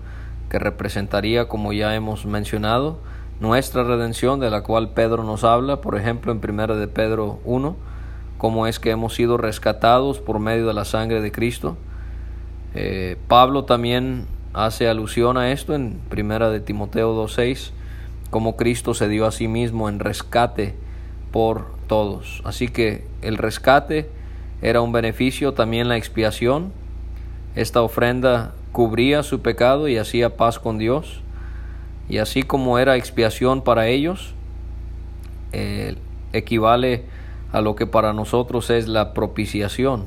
que 0.50 0.60
representaría, 0.60 1.48
como 1.48 1.74
ya 1.74 1.96
hemos 1.96 2.26
mencionado, 2.26 3.00
nuestra 3.40 3.84
redención 3.84 4.40
de 4.40 4.50
la 4.50 4.64
cual 4.64 4.90
Pedro 4.90 5.24
nos 5.24 5.44
habla, 5.44 5.80
por 5.80 5.96
ejemplo, 5.96 6.32
en 6.32 6.42
1 6.44 6.76
de 6.76 6.88
Pedro 6.88 7.40
1, 7.46 7.76
cómo 8.38 8.68
es 8.68 8.80
que 8.80 8.92
hemos 8.92 9.14
sido 9.14 9.38
rescatados 9.38 10.20
por 10.20 10.40
medio 10.40 10.68
de 10.68 10.74
la 10.74 10.86
sangre 10.86 11.22
de 11.22 11.32
Cristo. 11.32 11.78
Eh, 12.74 13.18
Pablo 13.28 13.66
también 13.66 14.26
hace 14.54 14.88
alusión 14.90 15.38
a 15.38 15.52
esto 15.52 15.74
en 15.76 16.02
1 16.12 16.50
de 16.50 16.60
Timoteo 16.60 17.16
2.6, 17.16 17.72
cómo 18.30 18.56
Cristo 18.56 18.94
se 18.94 19.08
dio 19.08 19.26
a 19.26 19.32
sí 19.32 19.48
mismo 19.48 19.90
en 19.90 20.00
rescate 20.00 20.76
por 21.32 21.68
todos. 21.88 22.42
Así 22.46 22.68
que 22.68 23.06
el 23.22 23.38
rescate 23.38 24.10
era 24.62 24.82
un 24.82 24.92
beneficio, 24.92 25.54
también 25.54 25.88
la 25.88 25.98
expiación. 25.98 26.72
Esta 27.56 27.82
ofrenda 27.82 28.54
cubría 28.72 29.24
su 29.24 29.42
pecado 29.42 29.88
y 29.88 29.98
hacía 29.98 30.38
paz 30.38 30.60
con 30.60 30.78
Dios. 30.78 31.22
Y 32.08 32.18
así 32.18 32.44
como 32.44 32.80
era 32.80 32.98
expiación 32.98 33.64
para 33.64 33.88
ellos, 33.88 34.34
eh, 35.52 35.96
equivale 36.34 37.06
a 37.52 37.62
lo 37.62 37.76
que 37.76 37.88
para 37.88 38.14
nosotros 38.14 38.70
es 38.70 38.88
la 38.88 39.14
propiciación. 39.14 40.06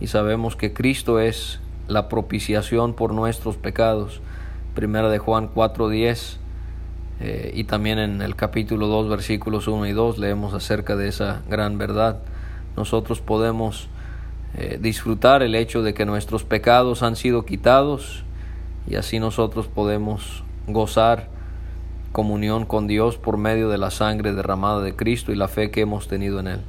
Y 0.00 0.08
sabemos 0.08 0.56
que 0.56 0.72
Cristo 0.72 1.18
es 1.18 1.60
la 1.88 2.08
propiciación 2.08 2.94
por 2.94 3.12
nuestros 3.12 3.56
pecados. 3.56 4.20
Primera 4.74 5.08
de 5.08 5.18
Juan 5.18 5.52
4.10 5.52 6.36
eh, 7.20 7.52
y 7.54 7.64
también 7.64 7.98
en 7.98 8.22
el 8.22 8.36
capítulo 8.36 8.86
2 8.86 9.08
versículos 9.08 9.66
1 9.66 9.86
y 9.86 9.92
2 9.92 10.18
leemos 10.18 10.54
acerca 10.54 10.94
de 10.94 11.08
esa 11.08 11.42
gran 11.48 11.78
verdad. 11.78 12.20
Nosotros 12.76 13.20
podemos 13.20 13.88
eh, 14.54 14.78
disfrutar 14.80 15.42
el 15.42 15.54
hecho 15.54 15.82
de 15.82 15.94
que 15.94 16.06
nuestros 16.06 16.44
pecados 16.44 17.02
han 17.02 17.16
sido 17.16 17.44
quitados 17.44 18.24
y 18.88 18.94
así 18.94 19.18
nosotros 19.18 19.66
podemos 19.66 20.44
gozar 20.66 21.28
comunión 22.12 22.64
con 22.64 22.86
Dios 22.86 23.18
por 23.18 23.36
medio 23.36 23.68
de 23.68 23.78
la 23.78 23.90
sangre 23.90 24.32
derramada 24.32 24.80
de 24.80 24.94
Cristo 24.94 25.32
y 25.32 25.36
la 25.36 25.48
fe 25.48 25.70
que 25.70 25.80
hemos 25.80 26.08
tenido 26.08 26.40
en 26.40 26.46
Él. 26.46 26.60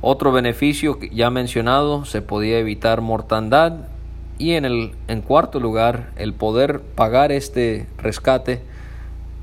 Otro 0.00 0.32
beneficio 0.32 0.98
ya 1.12 1.28
mencionado, 1.28 2.04
se 2.04 2.22
podía 2.22 2.58
evitar 2.58 3.00
mortandad 3.00 3.88
y 4.38 4.52
en, 4.52 4.64
el, 4.64 4.92
en 5.08 5.20
cuarto 5.20 5.60
lugar, 5.60 6.10
el 6.16 6.32
poder 6.32 6.80
pagar 6.80 7.32
este 7.32 7.86
rescate 7.98 8.62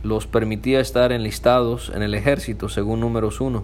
los 0.08 0.28
permitía 0.28 0.80
estar 0.80 1.12
enlistados 1.12 1.91
en 1.93 2.02
el 2.02 2.13
ejército, 2.13 2.70
según 2.70 3.00
números 3.00 3.41
1. 3.41 3.63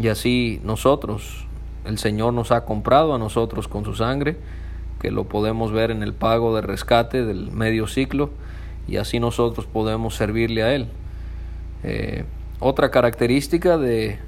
Y 0.00 0.08
así 0.08 0.60
nosotros, 0.64 1.46
el 1.84 1.98
Señor 1.98 2.32
nos 2.32 2.52
ha 2.52 2.64
comprado 2.64 3.14
a 3.14 3.18
nosotros 3.18 3.68
con 3.68 3.84
su 3.84 3.94
sangre, 3.94 4.38
que 4.98 5.10
lo 5.10 5.24
podemos 5.24 5.72
ver 5.72 5.90
en 5.90 6.02
el 6.02 6.14
pago 6.14 6.56
de 6.56 6.62
rescate 6.62 7.24
del 7.24 7.52
medio 7.52 7.86
ciclo, 7.86 8.30
y 8.88 8.96
así 8.96 9.20
nosotros 9.20 9.66
podemos 9.66 10.14
servirle 10.14 10.62
a 10.62 10.74
Él. 10.74 10.88
Eh, 11.84 12.24
otra 12.60 12.90
característica 12.90 13.76
de, 13.76 14.18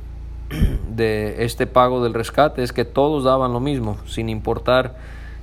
de 0.94 1.44
este 1.44 1.66
pago 1.66 2.04
del 2.04 2.12
rescate 2.12 2.62
es 2.62 2.74
que 2.74 2.84
todos 2.84 3.24
daban 3.24 3.54
lo 3.54 3.60
mismo, 3.60 3.96
sin 4.06 4.28
importar 4.28 4.96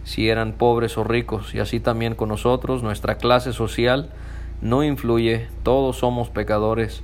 si 0.03 0.29
eran 0.29 0.53
pobres 0.53 0.95
o 0.99 1.03
ricos, 1.03 1.55
y 1.55 1.59
así 1.59 1.79
también 1.79 2.13
con 2.13 2.29
nosotros, 2.29 2.83
nuestra 2.83 3.15
clase 3.15 3.51
social 3.51 4.11
no 4.61 4.83
influye, 4.83 5.47
todos 5.63 5.97
somos 5.97 6.29
pecadores, 6.29 7.01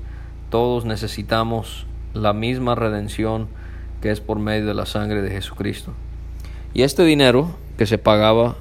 todos 0.49 0.85
necesitamos 0.85 1.85
la 2.13 2.33
misma 2.33 2.75
redención 2.75 3.47
que 4.01 4.11
es 4.11 4.21
por 4.21 4.39
medio 4.39 4.65
de 4.65 4.73
la 4.73 4.85
sangre 4.85 5.21
de 5.21 5.31
Jesucristo. 5.31 5.93
Y 6.73 6.83
este 6.83 7.03
dinero 7.03 7.55
que 7.77 7.85
se 7.85 7.97
pagaba 7.97 8.55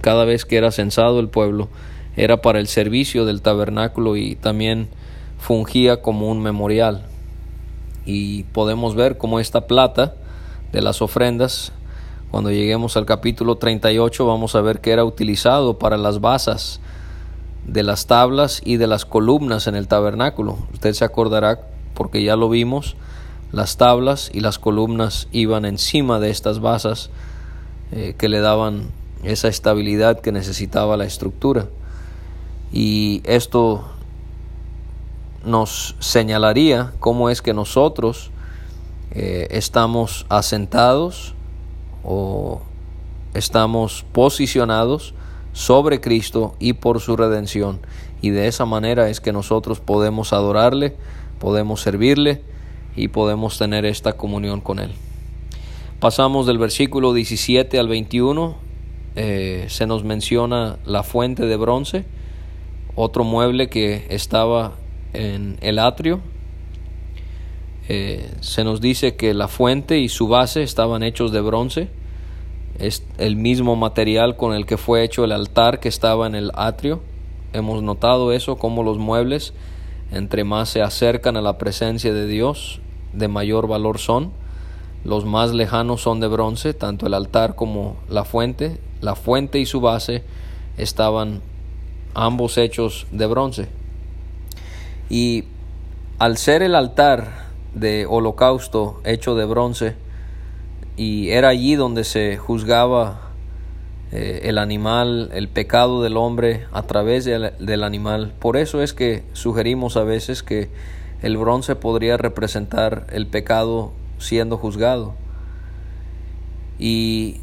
cada 0.00 0.24
vez 0.24 0.44
que 0.44 0.56
era 0.56 0.70
censado 0.70 1.20
el 1.20 1.28
pueblo 1.28 1.68
era 2.16 2.42
para 2.42 2.58
el 2.58 2.66
servicio 2.66 3.24
del 3.24 3.42
tabernáculo 3.42 4.16
y 4.16 4.34
también 4.34 4.88
fungía 5.38 6.02
como 6.02 6.28
un 6.28 6.42
memorial. 6.42 7.06
Y 8.04 8.44
podemos 8.44 8.94
ver 8.94 9.18
cómo 9.18 9.40
esta 9.40 9.66
plata 9.66 10.14
de 10.72 10.82
las 10.82 11.02
ofrendas, 11.02 11.72
cuando 12.30 12.50
lleguemos 12.50 12.96
al 12.96 13.06
capítulo 13.06 13.56
38, 13.56 14.26
vamos 14.26 14.54
a 14.54 14.60
ver 14.60 14.80
que 14.80 14.92
era 14.92 15.04
utilizado 15.04 15.78
para 15.78 15.96
las 15.96 16.20
basas 16.20 16.80
de 17.66 17.82
las 17.82 18.06
tablas 18.06 18.60
y 18.64 18.76
de 18.76 18.86
las 18.86 19.04
columnas 19.04 19.66
en 19.66 19.74
el 19.74 19.88
tabernáculo. 19.88 20.58
Usted 20.72 20.92
se 20.92 21.04
acordará 21.04 21.60
porque 21.94 22.22
ya 22.22 22.36
lo 22.36 22.48
vimos, 22.48 22.96
las 23.52 23.76
tablas 23.76 24.30
y 24.32 24.40
las 24.40 24.58
columnas 24.58 25.28
iban 25.32 25.64
encima 25.64 26.20
de 26.20 26.30
estas 26.30 26.60
basas 26.60 27.10
eh, 27.92 28.14
que 28.16 28.28
le 28.28 28.40
daban 28.40 28.90
esa 29.22 29.48
estabilidad 29.48 30.20
que 30.20 30.32
necesitaba 30.32 30.96
la 30.96 31.04
estructura. 31.04 31.66
Y 32.72 33.22
esto 33.24 33.84
nos 35.44 35.96
señalaría 35.98 36.92
cómo 37.00 37.30
es 37.30 37.42
que 37.42 37.54
nosotros 37.54 38.30
eh, 39.10 39.48
estamos 39.50 40.26
asentados 40.28 41.34
o 42.04 42.62
estamos 43.34 44.04
posicionados 44.12 45.14
sobre 45.52 46.00
Cristo 46.00 46.54
y 46.58 46.74
por 46.74 47.00
su 47.00 47.16
redención. 47.16 47.80
Y 48.22 48.30
de 48.30 48.46
esa 48.46 48.66
manera 48.66 49.08
es 49.08 49.20
que 49.20 49.32
nosotros 49.32 49.80
podemos 49.80 50.32
adorarle, 50.32 50.96
podemos 51.38 51.80
servirle 51.80 52.42
y 52.96 53.08
podemos 53.08 53.58
tener 53.58 53.84
esta 53.84 54.14
comunión 54.14 54.60
con 54.60 54.78
Él. 54.78 54.92
Pasamos 56.00 56.46
del 56.46 56.58
versículo 56.58 57.12
17 57.12 57.78
al 57.78 57.88
21, 57.88 58.56
eh, 59.16 59.66
se 59.68 59.86
nos 59.86 60.04
menciona 60.04 60.78
la 60.84 61.02
fuente 61.02 61.46
de 61.46 61.56
bronce, 61.56 62.04
otro 62.94 63.24
mueble 63.24 63.68
que 63.68 64.06
estaba 64.08 64.76
en 65.12 65.58
el 65.60 65.78
atrio. 65.78 66.20
Eh, 67.88 68.30
se 68.40 68.62
nos 68.62 68.80
dice 68.80 69.16
que 69.16 69.34
la 69.34 69.48
fuente 69.48 69.98
y 69.98 70.08
su 70.08 70.28
base 70.28 70.62
estaban 70.62 71.02
hechos 71.02 71.32
de 71.32 71.40
bronce, 71.40 71.88
es 72.80 73.04
el 73.18 73.36
mismo 73.36 73.76
material 73.76 74.36
con 74.36 74.54
el 74.54 74.66
que 74.66 74.76
fue 74.76 75.04
hecho 75.04 75.24
el 75.24 75.32
altar 75.32 75.80
que 75.80 75.88
estaba 75.88 76.26
en 76.26 76.34
el 76.34 76.50
atrio. 76.54 77.00
Hemos 77.52 77.82
notado 77.82 78.32
eso, 78.32 78.56
como 78.56 78.82
los 78.82 78.98
muebles 78.98 79.52
entre 80.12 80.42
más 80.42 80.68
se 80.70 80.82
acercan 80.82 81.36
a 81.36 81.42
la 81.42 81.56
presencia 81.56 82.12
de 82.12 82.26
Dios, 82.26 82.80
de 83.12 83.28
mayor 83.28 83.68
valor 83.68 83.98
son. 83.98 84.32
Los 85.04 85.24
más 85.24 85.52
lejanos 85.52 86.02
son 86.02 86.20
de 86.20 86.26
bronce, 86.26 86.74
tanto 86.74 87.06
el 87.06 87.14
altar 87.14 87.54
como 87.54 87.96
la 88.08 88.24
fuente. 88.24 88.78
La 89.00 89.14
fuente 89.14 89.58
y 89.60 89.66
su 89.66 89.80
base 89.80 90.24
estaban 90.76 91.40
ambos 92.14 92.58
hechos 92.58 93.06
de 93.12 93.26
bronce. 93.26 93.68
Y 95.08 95.44
al 96.18 96.36
ser 96.36 96.62
el 96.62 96.74
altar 96.74 97.48
de 97.74 98.04
holocausto 98.06 99.00
hecho 99.04 99.36
de 99.36 99.44
bronce, 99.44 99.94
y 101.00 101.30
era 101.30 101.48
allí 101.48 101.76
donde 101.76 102.04
se 102.04 102.36
juzgaba 102.36 103.30
eh, 104.12 104.42
el 104.44 104.58
animal, 104.58 105.30
el 105.32 105.48
pecado 105.48 106.02
del 106.02 106.18
hombre 106.18 106.66
a 106.72 106.82
través 106.82 107.24
del 107.24 107.84
animal. 107.84 108.34
Por 108.38 108.58
eso 108.58 108.82
es 108.82 108.92
que 108.92 109.24
sugerimos 109.32 109.96
a 109.96 110.04
veces 110.04 110.42
que 110.42 110.68
el 111.22 111.38
bronce 111.38 111.74
podría 111.74 112.18
representar 112.18 113.06
el 113.12 113.26
pecado 113.26 113.92
siendo 114.18 114.58
juzgado. 114.58 115.14
Y 116.78 117.38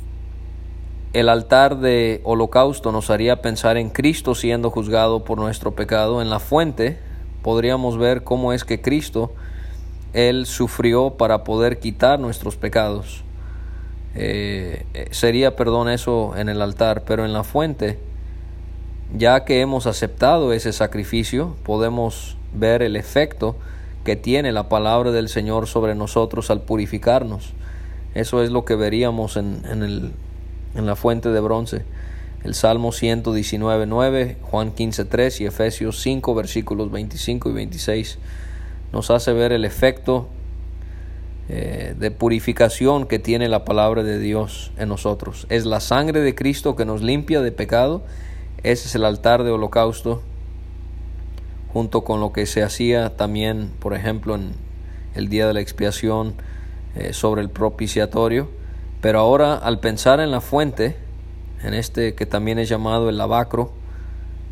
el 1.14 1.28
altar 1.28 1.80
de 1.80 2.22
holocausto 2.26 2.92
nos 2.92 3.10
haría 3.10 3.42
pensar 3.42 3.78
en 3.78 3.90
Cristo 3.90 4.36
siendo 4.36 4.70
juzgado 4.70 5.24
por 5.24 5.40
nuestro 5.40 5.72
pecado. 5.72 6.22
En 6.22 6.30
la 6.30 6.40
fuente 6.40 7.00
podríamos 7.42 7.98
ver 7.98 8.24
cómo 8.24 8.54
es 8.54 8.64
que 8.64 8.84
Cristo, 8.84 9.32
Él 10.14 10.46
sufrió 10.46 11.18
para 11.18 11.44
poder 11.44 11.80
quitar 11.80 12.20
nuestros 12.20 12.56
pecados. 12.56 13.24
Eh, 14.20 15.08
sería, 15.12 15.56
perdón, 15.56 15.90
eso 15.90 16.36
en 16.36 16.50
el 16.50 16.62
altar, 16.62 17.04
pero 17.06 17.24
en 17.24 17.34
la 17.34 17.44
fuente, 17.44 18.00
ya 19.16 19.46
que 19.46 19.62
hemos 19.62 19.86
aceptado 19.86 20.54
ese 20.54 20.74
sacrificio, 20.74 21.56
podemos 21.64 22.36
ver 22.54 22.82
el 22.82 22.96
efecto 22.96 23.56
que 24.04 24.16
tiene 24.16 24.52
la 24.52 24.70
palabra 24.70 25.12
del 25.12 25.30
Señor 25.30 25.68
sobre 25.68 25.94
nosotros 25.94 26.50
al 26.50 26.62
purificarnos. 26.62 27.54
Eso 28.16 28.42
es 28.42 28.50
lo 28.50 28.66
que 28.66 28.76
veríamos 28.76 29.38
en, 29.38 29.62
en 29.70 29.84
el 29.84 30.12
en 30.78 30.86
la 30.86 30.96
fuente 30.96 31.30
de 31.30 31.40
bronce. 31.40 31.84
El 32.44 32.54
Salmo 32.54 32.92
119, 32.92 33.86
9, 33.88 34.38
Juan 34.42 34.72
15, 34.72 35.06
3 35.06 35.42
y 35.42 35.46
Efesios 35.46 36.00
5, 36.02 36.36
versículos 36.36 36.92
25 36.92 37.50
y 37.50 37.54
26 37.54 38.20
nos 38.94 39.12
hace 39.12 39.34
ver 39.34 39.52
el 39.52 39.66
efecto 39.66 40.30
eh, 41.50 41.96
de 41.98 42.12
purificación 42.12 43.08
que 43.08 43.20
tiene 43.20 43.48
la 43.48 43.64
palabra 43.64 44.04
de 44.04 44.20
Dios 44.20 44.74
en 44.78 44.90
nosotros. 44.90 45.48
Es 45.48 45.66
la 45.66 45.80
sangre 45.80 46.20
de 46.20 46.36
Cristo 46.36 46.76
que 46.76 46.84
nos 46.84 47.02
limpia 47.02 47.42
de 47.42 47.54
pecado. 47.54 48.04
Ese 48.64 48.90
es 48.90 48.96
el 48.96 49.06
altar 49.06 49.44
de 49.44 49.52
holocausto, 49.52 50.22
junto 51.72 52.04
con 52.04 52.20
lo 52.20 52.34
que 52.34 52.46
se 52.48 52.64
hacía 52.64 53.16
también, 53.16 53.72
por 53.80 53.94
ejemplo, 53.94 54.36
en 54.36 54.56
el 55.16 55.30
día 55.30 55.48
de 55.48 55.54
la 55.54 55.62
expiación 55.62 56.36
eh, 56.96 57.14
sobre 57.14 57.42
el 57.42 57.50
propiciatorio. 57.50 58.50
Pero 59.00 59.20
ahora 59.20 59.56
al 59.56 59.80
pensar 59.80 60.20
en 60.20 60.32
la 60.32 60.42
fuente, 60.42 60.98
en 61.64 61.74
este 61.74 62.14
que 62.14 62.26
también 62.26 62.60
es 62.60 62.68
llamado 62.68 63.08
el 63.08 63.18
lavacro, 63.18 63.72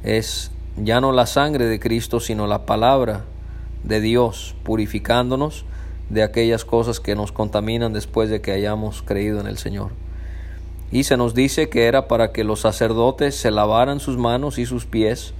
es 0.04 0.50
ya 0.78 1.02
no 1.02 1.12
la 1.12 1.26
sangre 1.26 1.66
de 1.66 1.78
Cristo, 1.78 2.22
sino 2.22 2.48
la 2.48 2.66
palabra 2.66 3.26
de 3.84 4.00
Dios, 4.00 4.56
purificándonos 4.64 5.66
de 6.10 6.24
aquellas 6.24 6.66
cosas 6.66 7.00
que 7.00 7.16
nos 7.16 7.32
contaminan 7.32 7.94
después 7.94 8.30
de 8.30 8.42
que 8.42 8.52
hayamos 8.52 9.02
creído 9.02 9.40
en 9.40 9.48
el 9.48 9.58
Señor. 9.58 9.92
Y 10.92 11.04
se 11.04 11.18
nos 11.18 11.34
dice 11.34 11.70
que 11.70 11.86
era 11.86 12.08
para 12.08 12.32
que 12.32 12.44
los 12.44 12.62
sacerdotes 12.62 13.36
se 13.36 13.52
lavaran 13.52 14.00
sus 14.00 14.18
manos 14.18 14.58
y 14.58 14.66
sus 14.66 14.86
pies 14.86 15.34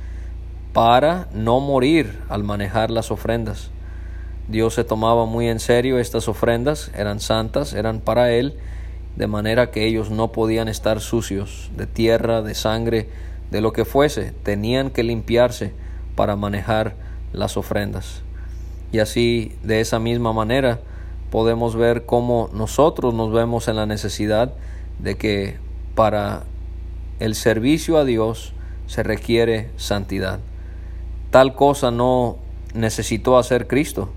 para 0.74 1.28
no 1.34 1.60
morir 1.60 2.20
al 2.28 2.44
manejar 2.44 2.92
las 2.92 3.12
ofrendas. 3.12 3.70
Dios 4.48 4.74
se 4.74 4.84
tomaba 4.84 5.26
muy 5.26 5.48
en 5.48 5.60
serio 5.60 5.98
estas 5.98 6.28
ofrendas, 6.28 6.92
eran 6.96 7.20
santas, 7.20 7.74
eran 7.74 8.00
para 8.00 8.32
Él, 8.32 8.56
de 9.16 9.28
manera 9.28 9.72
que 9.72 9.88
ellos 9.88 10.12
no 10.12 10.32
podían 10.32 10.68
estar 10.68 11.00
sucios 11.00 11.72
de 11.78 11.88
tierra, 11.88 12.42
de 12.42 12.54
sangre, 12.54 13.08
de 13.50 13.62
lo 13.62 13.72
que 13.72 13.86
fuese, 13.86 14.34
tenían 14.44 14.90
que 14.90 15.04
limpiarse 15.04 15.72
para 16.16 16.36
manejar 16.36 16.96
las 17.32 17.56
ofrendas. 17.56 18.25
Y 18.96 19.00
así, 19.00 19.52
de 19.62 19.82
esa 19.82 20.00
misma 20.00 20.32
manera, 20.32 20.80
podemos 21.30 21.76
ver 21.76 22.06
cómo 22.06 22.50
nosotros 22.54 23.14
nos 23.14 23.34
vemos 23.34 23.68
en 23.68 23.76
la 23.76 23.86
necesidad 23.86 24.54
de 25.00 25.18
que 25.18 25.58
para 25.96 26.44
el 27.20 27.36
servicio 27.36 27.98
a 27.98 28.06
Dios 28.06 28.54
se 28.88 29.04
requiere 29.04 29.70
santidad. 29.76 30.40
Tal 31.30 31.56
cosa 31.56 31.92
no 31.92 32.38
necesitó 32.74 33.38
hacer 33.38 33.68
Cristo. 33.68 34.12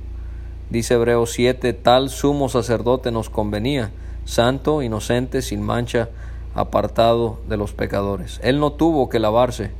Dice 0.70 0.94
Hebreos 0.94 1.32
7, 1.32 1.72
tal 1.72 2.08
sumo 2.08 2.48
sacerdote 2.48 3.10
nos 3.10 3.30
convenía 3.30 3.90
santo, 4.26 4.80
inocente, 4.80 5.42
sin 5.42 5.60
mancha, 5.60 6.08
apartado 6.54 7.40
de 7.48 7.56
los 7.56 7.72
pecadores. 7.72 8.38
Él 8.44 8.60
no 8.60 8.70
tuvo 8.70 9.08
que 9.08 9.18
lavarse 9.18 9.72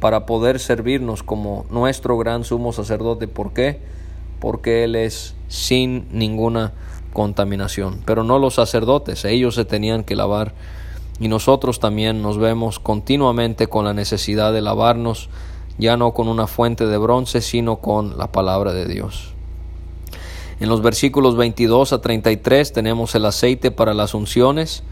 para 0.00 0.24
poder 0.24 0.58
servirnos 0.58 1.22
como 1.22 1.66
nuestro 1.68 2.16
gran 2.16 2.44
sumo 2.44 2.72
sacerdote. 2.72 3.28
¿Por 3.28 3.52
qué? 3.52 3.92
Porque 4.42 4.82
Él 4.82 4.96
es 4.96 5.36
sin 5.46 6.08
ninguna 6.10 6.72
contaminación. 7.12 8.02
Pero 8.04 8.24
no 8.24 8.40
los 8.40 8.54
sacerdotes, 8.54 9.24
ellos 9.24 9.54
se 9.54 9.64
tenían 9.64 10.02
que 10.02 10.16
lavar. 10.16 10.52
Y 11.20 11.28
nosotros 11.28 11.78
también 11.78 12.22
nos 12.22 12.38
vemos 12.38 12.80
continuamente 12.80 13.68
con 13.68 13.84
la 13.84 13.94
necesidad 13.94 14.52
de 14.52 14.60
lavarnos, 14.60 15.28
ya 15.78 15.96
no 15.96 16.12
con 16.12 16.26
una 16.26 16.48
fuente 16.48 16.86
de 16.86 16.98
bronce, 16.98 17.40
sino 17.40 17.76
con 17.76 18.18
la 18.18 18.32
palabra 18.32 18.72
de 18.72 18.86
Dios. 18.86 19.32
En 20.58 20.68
los 20.68 20.82
versículos 20.82 21.36
22 21.36 21.92
a 21.92 22.00
33 22.00 22.72
tenemos 22.72 23.14
el 23.14 23.26
aceite 23.26 23.70
para 23.70 23.94
las 23.94 24.12
unciones. 24.12 24.82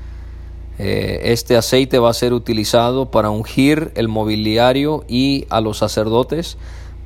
Eh, 0.78 1.32
este 1.32 1.56
aceite 1.56 1.98
va 1.98 2.10
a 2.10 2.14
ser 2.14 2.34
utilizado 2.34 3.10
para 3.10 3.30
ungir 3.30 3.90
el 3.96 4.06
mobiliario 4.06 5.04
y 5.08 5.46
a 5.50 5.60
los 5.60 5.78
sacerdotes 5.78 6.56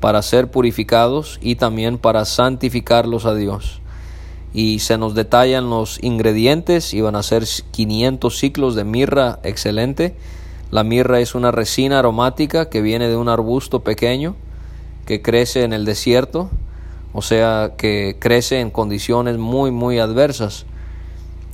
para 0.05 0.21
ser 0.21 0.51
purificados 0.51 1.39
y 1.41 1.55
también 1.55 1.97
para 1.97 2.25
santificarlos 2.25 3.25
a 3.25 3.33
Dios. 3.33 3.81
Y 4.53 4.77
se 4.77 4.99
nos 4.99 5.15
detallan 5.15 5.71
los 5.71 5.97
ingredientes 6.03 6.93
y 6.93 7.01
van 7.01 7.15
a 7.15 7.23
ser 7.23 7.43
500 7.71 8.37
ciclos 8.37 8.75
de 8.75 8.83
mirra 8.83 9.39
excelente. 9.41 10.15
La 10.69 10.83
mirra 10.83 11.21
es 11.21 11.33
una 11.33 11.49
resina 11.49 11.97
aromática 11.97 12.69
que 12.69 12.81
viene 12.81 13.07
de 13.07 13.15
un 13.15 13.29
arbusto 13.29 13.79
pequeño 13.79 14.35
que 15.07 15.23
crece 15.23 15.63
en 15.63 15.73
el 15.73 15.85
desierto 15.85 16.51
o 17.11 17.23
sea 17.23 17.71
que 17.75 18.17
crece 18.19 18.59
en 18.59 18.69
condiciones 18.69 19.39
muy 19.39 19.71
muy 19.71 19.97
adversas. 19.97 20.67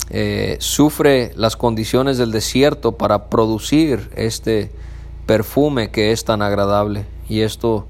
Eh, 0.10 0.58
sufre 0.60 1.32
las 1.38 1.56
condiciones 1.56 2.18
del 2.18 2.34
desierto 2.34 2.98
para 2.98 3.30
producir 3.30 4.10
este 4.18 4.72
perfume 5.26 5.90
que 5.90 6.12
es 6.12 6.26
tan 6.26 6.42
agradable 6.42 7.06
y 7.30 7.44
esto 7.44 7.88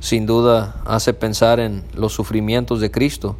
sin 0.00 0.26
duda 0.26 0.76
hace 0.84 1.14
pensar 1.14 1.60
en 1.60 1.84
los 1.94 2.12
sufrimientos 2.12 2.80
de 2.80 2.90
Cristo, 2.90 3.36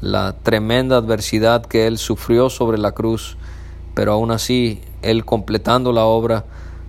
la 0.00 0.36
tremenda 0.42 0.96
adversidad 0.96 1.66
que 1.66 1.86
Él 1.86 1.98
sufrió 1.98 2.50
sobre 2.50 2.78
la 2.78 2.92
cruz, 2.92 3.36
pero 3.94 4.12
aún 4.12 4.30
así 4.30 4.80
Él 5.02 5.24
completando 5.24 5.92
la 5.92 6.04
obra, 6.04 6.44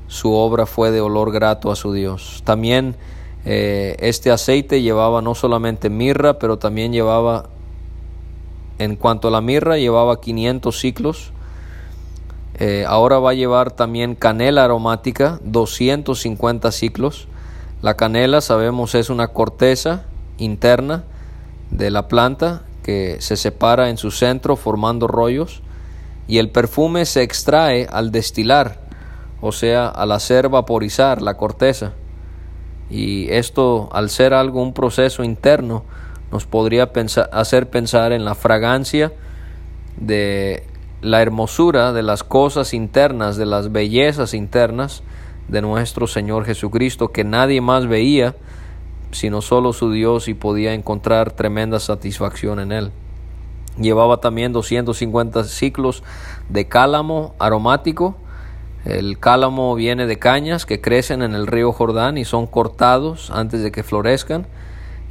su 0.07 0.33
obra 0.33 0.65
fue 0.65 0.91
de 0.91 1.01
olor 1.01 1.31
grato 1.31 1.71
a 1.71 1.75
su 1.75 1.93
Dios. 1.93 2.41
También 2.43 2.95
eh, 3.45 3.95
este 3.99 4.31
aceite 4.31 4.81
llevaba 4.81 5.21
no 5.21 5.35
solamente 5.35 5.89
mirra, 5.89 6.39
pero 6.39 6.57
también 6.57 6.91
llevaba, 6.91 7.45
en 8.79 8.95
cuanto 8.95 9.27
a 9.29 9.31
la 9.31 9.41
mirra, 9.41 9.77
llevaba 9.77 10.19
500 10.19 10.79
ciclos. 10.79 11.31
Eh, 12.59 12.85
ahora 12.87 13.19
va 13.19 13.31
a 13.31 13.33
llevar 13.33 13.71
también 13.71 14.15
canela 14.15 14.65
aromática, 14.65 15.39
250 15.43 16.71
ciclos. 16.71 17.27
La 17.81 17.95
canela, 17.95 18.41
sabemos, 18.41 18.93
es 18.93 19.09
una 19.09 19.29
corteza 19.29 20.03
interna 20.37 21.05
de 21.71 21.89
la 21.91 22.09
planta 22.09 22.63
que 22.83 23.17
se 23.21 23.37
separa 23.37 23.89
en 23.89 23.95
su 23.95 24.11
centro 24.11 24.57
formando 24.57 25.07
rollos 25.07 25.61
y 26.27 26.39
el 26.39 26.49
perfume 26.49 27.05
se 27.05 27.23
extrae 27.23 27.87
al 27.89 28.11
destilar, 28.11 28.81
o 29.39 29.53
sea, 29.53 29.87
al 29.87 30.11
hacer 30.11 30.49
vaporizar 30.49 31.21
la 31.21 31.37
corteza. 31.37 31.93
Y 32.89 33.31
esto, 33.31 33.87
al 33.93 34.09
ser 34.09 34.33
algo, 34.33 34.61
un 34.61 34.73
proceso 34.73 35.23
interno, 35.23 35.85
nos 36.33 36.45
podría 36.45 36.91
hacer 37.31 37.69
pensar 37.69 38.11
en 38.11 38.25
la 38.25 38.35
fragancia 38.35 39.13
de 39.95 40.63
la 41.01 41.21
hermosura 41.21 41.93
de 41.93 42.03
las 42.03 42.25
cosas 42.25 42.73
internas, 42.73 43.37
de 43.37 43.45
las 43.45 43.71
bellezas 43.71 44.33
internas 44.33 45.01
de 45.49 45.61
nuestro 45.61 46.07
Señor 46.07 46.45
Jesucristo, 46.45 47.11
que 47.11 47.23
nadie 47.23 47.61
más 47.61 47.87
veía, 47.87 48.35
sino 49.11 49.41
solo 49.41 49.73
su 49.73 49.91
Dios 49.91 50.27
y 50.27 50.33
podía 50.33 50.73
encontrar 50.73 51.31
tremenda 51.31 51.79
satisfacción 51.79 52.59
en 52.59 52.71
él. 52.71 52.91
Llevaba 53.79 54.17
también 54.17 54.53
250 54.53 55.43
ciclos 55.45 56.03
de 56.49 56.67
cálamo 56.67 57.33
aromático, 57.39 58.17
el 58.85 59.19
cálamo 59.19 59.75
viene 59.75 60.05
de 60.05 60.19
cañas 60.19 60.65
que 60.65 60.79
crecen 60.79 61.21
en 61.21 61.35
el 61.35 61.47
río 61.47 61.73
Jordán 61.73 62.17
y 62.17 62.23
son 62.23 62.47
cortados 62.47 63.29
antes 63.29 63.61
de 63.61 63.71
que 63.71 63.83
florezcan 63.83 64.47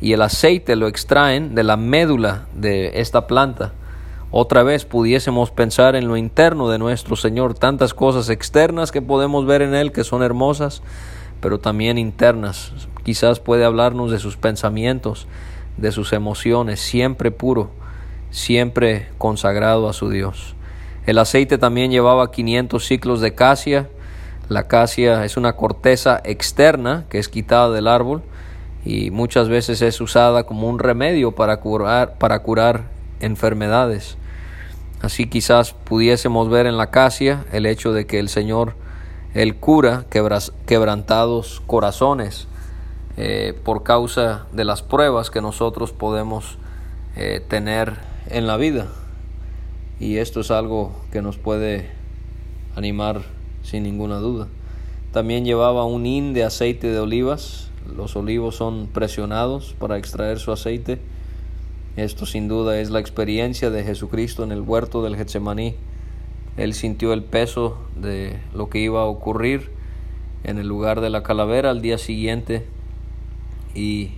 y 0.01 0.13
el 0.13 0.23
aceite 0.23 0.75
lo 0.75 0.87
extraen 0.87 1.55
de 1.55 1.65
la 1.65 1.77
médula 1.77 2.47
de 2.55 3.01
esta 3.01 3.27
planta. 3.27 3.73
Otra 4.31 4.63
vez 4.63 4.85
pudiésemos 4.85 5.51
pensar 5.51 5.97
en 5.97 6.07
lo 6.07 6.19
interno 6.19 6.69
de 6.69 6.79
nuestro 6.79 7.17
Señor, 7.17 7.55
tantas 7.55 7.95
cosas 7.95 8.29
externas 8.29 8.93
que 8.93 9.01
podemos 9.01 9.47
ver 9.47 9.63
en 9.63 9.75
Él 9.75 9.91
que 9.91 10.05
son 10.05 10.23
hermosas, 10.23 10.83
pero 11.41 11.59
también 11.59 11.97
internas. 11.97 12.73
Quizás 13.05 13.41
puede 13.41 13.65
hablarnos 13.65 14.11
de 14.11 14.19
sus 14.19 14.37
pensamientos, 14.37 15.27
de 15.79 15.93
sus 15.93 16.13
emociones, 16.13 16.79
siempre 16.79 17.31
puro, 17.31 17.71
siempre 18.31 19.09
consagrado 19.17 19.89
a 19.89 19.95
su 19.95 20.11
Dios. 20.11 20.55
El 21.07 21.17
aceite 21.17 21.57
también 21.57 21.91
llevaba 21.91 22.31
500 22.31 22.85
ciclos 22.85 23.23
de 23.23 23.35
casia. 23.35 23.89
La 24.51 24.69
casia 24.69 25.25
es 25.25 25.39
una 25.39 25.55
corteza 25.55 26.21
externa 26.23 27.07
que 27.09 27.19
es 27.19 27.31
quitada 27.31 27.71
del 27.71 27.89
árbol 27.89 28.23
y 28.85 29.11
muchas 29.11 29.49
veces 29.49 29.81
es 29.81 30.03
usada 30.03 30.45
como 30.45 30.69
un 30.69 30.79
remedio 30.79 31.33
para 31.33 31.61
curar, 31.61 32.19
para 32.19 32.41
curar 32.41 32.98
enfermedades. 33.21 34.17
Así 35.01 35.29
quizás 35.29 35.73
pudiésemos 35.73 36.49
ver 36.49 36.67
en 36.67 36.77
la 36.77 36.85
acacia 36.85 37.45
el 37.53 37.67
hecho 37.67 37.93
de 37.93 38.07
que 38.07 38.19
el 38.19 38.29
Señor, 38.29 38.75
el 39.35 39.57
cura 39.57 40.07
quebrantados 40.67 41.63
corazones 41.67 42.49
eh, 43.17 43.55
por 43.65 43.85
causa 43.85 44.47
de 44.53 44.65
las 44.65 44.83
pruebas 44.83 45.31
que 45.31 45.41
nosotros 45.41 45.93
podemos 45.93 46.59
eh, 47.17 47.41
tener 47.47 47.95
en 48.29 48.47
la 48.47 48.57
vida. 48.57 48.89
Y 50.01 50.17
esto 50.17 50.41
es 50.41 50.51
algo 50.51 50.93
que 51.13 51.23
nos 51.23 51.37
puede 51.37 51.91
animar 52.77 53.23
sin 53.63 53.83
ninguna 53.83 54.19
duda. 54.19 54.49
También 55.13 55.45
llevaba 55.45 55.85
un 55.85 56.07
hin 56.07 56.35
de 56.35 56.45
aceite 56.45 56.89
de 56.89 56.99
olivas. 56.99 57.71
Los 57.97 58.17
olivos 58.17 58.57
son 58.57 58.89
presionados 58.89 59.75
para 59.79 59.97
extraer 59.97 60.39
su 60.39 60.53
aceite 60.53 60.99
esto 61.99 62.27
sin 62.27 62.49
duda 62.49 62.79
es 62.81 62.91
la 62.91 63.01
experiencia 63.01 63.71
de 63.71 63.85
Jesucristo 63.85 64.45
en 64.45 64.53
el 64.53 64.61
huerto 64.61 65.03
del 65.03 65.17
Getsemaní. 65.17 65.75
Él 66.57 66.75
sintió 66.75 67.13
el 67.13 67.25
peso 67.25 67.79
de 67.97 68.39
lo 68.55 68.69
que 68.69 68.79
iba 68.79 69.03
a 69.03 69.07
ocurrir 69.07 69.71
en 70.45 70.59
el 70.59 70.69
lugar 70.69 71.01
de 71.01 71.11
la 71.11 71.23
calavera 71.23 71.71
al 71.71 71.83
día 71.83 71.99
siguiente 71.99 72.67
y 73.75 74.11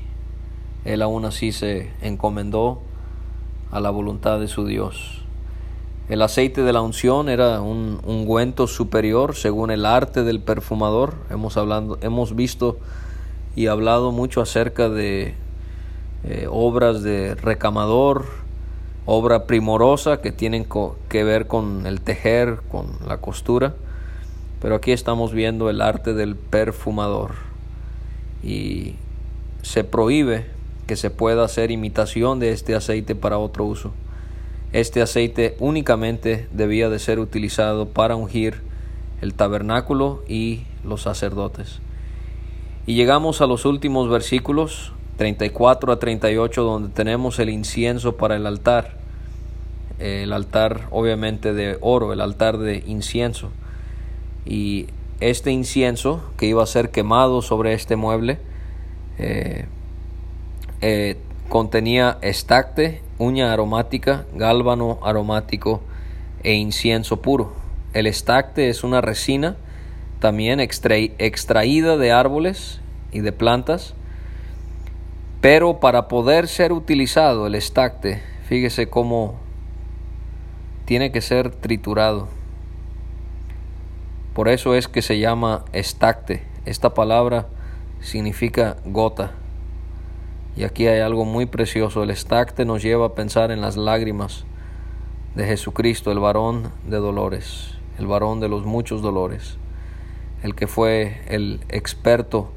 él 0.84 1.02
aún 1.02 1.24
así 1.24 1.52
se 1.52 1.90
encomendó 2.02 2.80
a 3.70 3.80
la 3.80 3.90
voluntad 3.90 4.40
de 4.40 4.48
su 4.48 4.66
Dios. 4.66 5.22
El 6.08 6.22
aceite 6.22 6.62
de 6.62 6.72
la 6.72 6.80
unción 6.80 7.28
era 7.28 7.60
un 7.60 8.00
ungüento 8.04 8.66
superior 8.66 9.36
según 9.36 9.70
el 9.70 9.86
arte 9.86 10.24
del 10.24 10.40
perfumador. 10.40 11.14
Hemos, 11.30 11.56
hablando, 11.56 11.98
hemos 12.00 12.34
visto 12.34 12.78
y 13.54 13.68
hablado 13.68 14.10
mucho 14.10 14.40
acerca 14.40 14.88
de 14.88 15.34
eh, 16.24 16.46
obras 16.50 17.02
de 17.02 17.34
recamador, 17.34 18.26
obra 19.06 19.46
primorosa 19.46 20.20
que 20.20 20.32
tienen 20.32 20.66
que 21.08 21.24
ver 21.24 21.46
con 21.46 21.86
el 21.86 22.00
tejer, 22.00 22.60
con 22.70 22.86
la 23.06 23.16
costura, 23.18 23.74
pero 24.60 24.74
aquí 24.74 24.92
estamos 24.92 25.32
viendo 25.32 25.70
el 25.70 25.80
arte 25.80 26.12
del 26.12 26.36
perfumador 26.36 27.32
y 28.42 28.94
se 29.62 29.84
prohíbe 29.84 30.46
que 30.86 30.96
se 30.96 31.10
pueda 31.10 31.44
hacer 31.44 31.70
imitación 31.70 32.38
de 32.40 32.50
este 32.50 32.74
aceite 32.74 33.14
para 33.14 33.38
otro 33.38 33.64
uso. 33.64 33.92
Este 34.72 35.02
aceite 35.02 35.56
únicamente 35.58 36.46
debía 36.52 36.88
de 36.88 36.98
ser 36.98 37.18
utilizado 37.18 37.88
para 37.88 38.16
ungir 38.16 38.60
el 39.20 39.34
tabernáculo 39.34 40.22
y 40.28 40.62
los 40.84 41.02
sacerdotes. 41.02 41.80
Y 42.86 42.94
llegamos 42.94 43.40
a 43.40 43.46
los 43.46 43.64
últimos 43.64 44.08
versículos 44.08 44.92
34 45.20 45.92
a 45.92 45.98
38 45.98 46.62
donde 46.62 46.88
tenemos 46.88 47.38
el 47.40 47.50
incienso 47.50 48.16
para 48.16 48.36
el 48.36 48.46
altar. 48.46 48.94
El 49.98 50.32
altar 50.32 50.86
obviamente 50.90 51.52
de 51.52 51.76
oro, 51.82 52.14
el 52.14 52.22
altar 52.22 52.56
de 52.56 52.82
incienso. 52.86 53.50
Y 54.46 54.86
este 55.20 55.50
incienso 55.50 56.22
que 56.38 56.46
iba 56.46 56.62
a 56.62 56.66
ser 56.66 56.90
quemado 56.90 57.42
sobre 57.42 57.74
este 57.74 57.96
mueble 57.96 58.38
eh, 59.18 59.66
eh, 60.80 61.18
contenía 61.50 62.16
estacte, 62.22 63.02
uña 63.18 63.52
aromática, 63.52 64.24
gálbano 64.34 65.00
aromático 65.02 65.82
e 66.44 66.54
incienso 66.54 67.20
puro. 67.20 67.52
El 67.92 68.06
estacte 68.06 68.70
es 68.70 68.84
una 68.84 69.02
resina 69.02 69.56
también 70.18 70.60
extraída 70.60 71.98
de 71.98 72.10
árboles 72.10 72.80
y 73.12 73.20
de 73.20 73.32
plantas 73.32 73.94
pero 75.40 75.80
para 75.80 76.08
poder 76.08 76.48
ser 76.48 76.72
utilizado 76.72 77.46
el 77.46 77.54
estacte, 77.54 78.22
fíjese 78.46 78.88
cómo 78.88 79.36
tiene 80.84 81.12
que 81.12 81.20
ser 81.20 81.50
triturado. 81.50 82.28
Por 84.34 84.48
eso 84.48 84.74
es 84.74 84.88
que 84.88 85.02
se 85.02 85.18
llama 85.18 85.64
estacte. 85.72 86.42
Esta 86.64 86.94
palabra 86.94 87.46
significa 88.00 88.76
gota. 88.84 89.32
Y 90.56 90.64
aquí 90.64 90.86
hay 90.86 91.00
algo 91.00 91.24
muy 91.24 91.46
precioso. 91.46 92.02
El 92.02 92.10
estacte 92.10 92.64
nos 92.64 92.82
lleva 92.82 93.06
a 93.06 93.14
pensar 93.14 93.50
en 93.50 93.60
las 93.60 93.76
lágrimas 93.76 94.44
de 95.34 95.46
Jesucristo, 95.46 96.12
el 96.12 96.18
varón 96.18 96.70
de 96.86 96.96
dolores, 96.96 97.74
el 97.98 98.06
varón 98.06 98.40
de 98.40 98.48
los 98.48 98.66
muchos 98.66 99.00
dolores, 99.00 99.56
el 100.42 100.54
que 100.54 100.66
fue 100.66 101.20
el 101.28 101.60
experto 101.68 102.50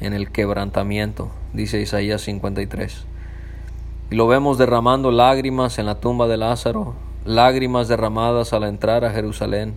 en 0.00 0.12
el 0.12 0.30
quebrantamiento, 0.30 1.30
dice 1.56 1.80
Isaías 1.80 2.22
53. 2.22 3.06
Y 4.10 4.14
lo 4.14 4.28
vemos 4.28 4.58
derramando 4.58 5.10
lágrimas 5.10 5.78
en 5.78 5.86
la 5.86 5.96
tumba 5.96 6.28
de 6.28 6.36
Lázaro, 6.36 6.94
lágrimas 7.24 7.88
derramadas 7.88 8.52
al 8.52 8.64
entrar 8.64 9.04
a 9.04 9.10
Jerusalén, 9.10 9.74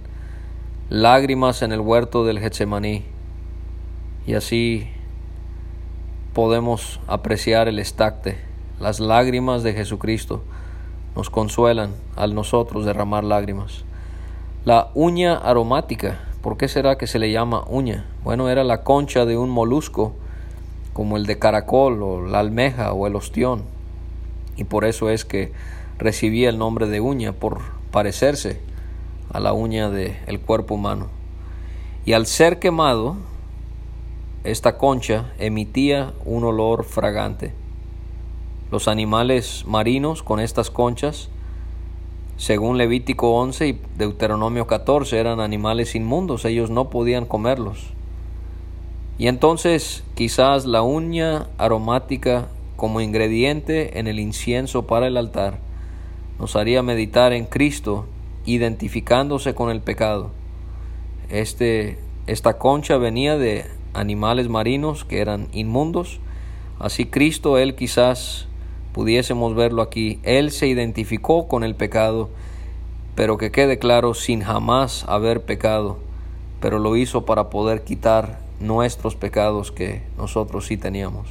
lágrimas 0.90 1.62
en 1.62 1.72
el 1.72 1.80
huerto 1.80 2.26
del 2.26 2.40
Getsemaní. 2.40 3.06
Y 4.28 4.36
así 4.36 4.88
podemos 6.34 7.00
apreciar 7.08 7.68
el 7.68 7.80
estacte. 7.80 8.38
Las 8.80 9.00
lágrimas 9.00 9.64
de 9.64 9.74
Jesucristo 9.74 10.44
nos 11.16 11.30
consuelan 11.30 11.96
al 12.16 12.36
nosotros 12.36 12.86
derramar 12.86 13.24
lágrimas. 13.24 13.84
La 14.66 14.92
uña 14.94 15.36
aromática 15.36 16.20
¿Por 16.42 16.56
qué 16.56 16.70
será 16.70 16.98
que 16.98 17.06
se 17.06 17.20
le 17.20 17.32
llama 17.32 17.66
uña? 17.68 18.06
Bueno, 18.24 18.50
era 18.50 18.64
la 18.64 18.84
concha 18.84 19.26
de 19.26 19.38
un 19.38 19.50
molusco, 19.50 20.14
como 20.94 21.18
el 21.18 21.26
de 21.26 21.40
caracol 21.40 22.02
o 22.04 22.22
la 22.26 22.40
almeja 22.40 22.94
o 22.94 23.08
el 23.08 23.16
ostión, 23.16 23.64
y 24.58 24.64
por 24.64 24.86
eso 24.86 25.10
es 25.10 25.26
que 25.26 25.52
recibía 25.98 26.50
el 26.50 26.58
nombre 26.58 26.88
de 26.88 27.02
uña, 27.02 27.34
por 27.34 27.60
parecerse 27.92 28.60
a 29.32 29.40
la 29.40 29.54
uña 29.54 29.90
del 29.90 30.40
cuerpo 30.40 30.76
humano. 30.76 31.08
Y 32.06 32.14
al 32.14 32.26
ser 32.26 32.60
quemado, 32.60 33.18
esta 34.44 34.78
concha 34.78 35.34
emitía 35.38 36.14
un 36.26 36.44
olor 36.44 36.84
fragante. 36.84 37.54
Los 38.72 38.88
animales 38.88 39.64
marinos 39.68 40.24
con 40.24 40.40
estas 40.40 40.70
conchas 40.70 41.30
según 42.40 42.78
Levítico 42.78 43.34
11 43.34 43.68
y 43.68 43.82
Deuteronomio 43.98 44.66
14, 44.66 45.20
eran 45.20 45.42
animales 45.42 45.94
inmundos, 45.94 46.46
ellos 46.46 46.70
no 46.70 46.90
podían 46.90 47.26
comerlos. 47.26 47.92
Y 49.20 49.28
entonces 49.28 50.04
quizás 50.16 50.66
la 50.66 50.82
uña 50.82 51.48
aromática 51.58 52.48
como 52.78 53.02
ingrediente 53.02 54.00
en 54.00 54.08
el 54.08 54.20
incienso 54.20 54.88
para 54.88 55.08
el 55.08 55.18
altar 55.18 55.60
nos 56.40 56.56
haría 56.56 56.82
meditar 56.82 57.34
en 57.34 57.46
Cristo 57.46 58.06
identificándose 58.46 59.54
con 59.54 59.70
el 59.70 59.82
pecado. 59.82 60.32
Este, 61.30 62.00
esta 62.28 62.58
concha 62.58 62.96
venía 62.96 63.38
de 63.38 63.66
animales 63.94 64.48
marinos 64.48 65.04
que 65.04 65.20
eran 65.20 65.50
inmundos, 65.52 66.22
así 66.80 67.06
Cristo, 67.06 67.58
él 67.58 67.76
quizás 67.76 68.48
pudiésemos 68.94 69.54
verlo 69.54 69.82
aquí, 69.82 70.20
Él 70.24 70.52
se 70.52 70.68
identificó 70.68 71.48
con 71.48 71.64
el 71.64 71.76
pecado, 71.76 72.30
pero 73.16 73.38
que 73.38 73.52
quede 73.52 73.80
claro, 73.80 74.14
sin 74.14 74.42
jamás 74.42 75.06
haber 75.08 75.44
pecado, 75.44 76.00
pero 76.62 76.80
lo 76.80 76.96
hizo 76.96 77.26
para 77.26 77.50
poder 77.50 77.84
quitar 77.84 78.49
nuestros 78.60 79.16
pecados 79.16 79.72
que 79.72 80.04
nosotros 80.18 80.68
sí 80.68 80.78
teníamos. 80.78 81.28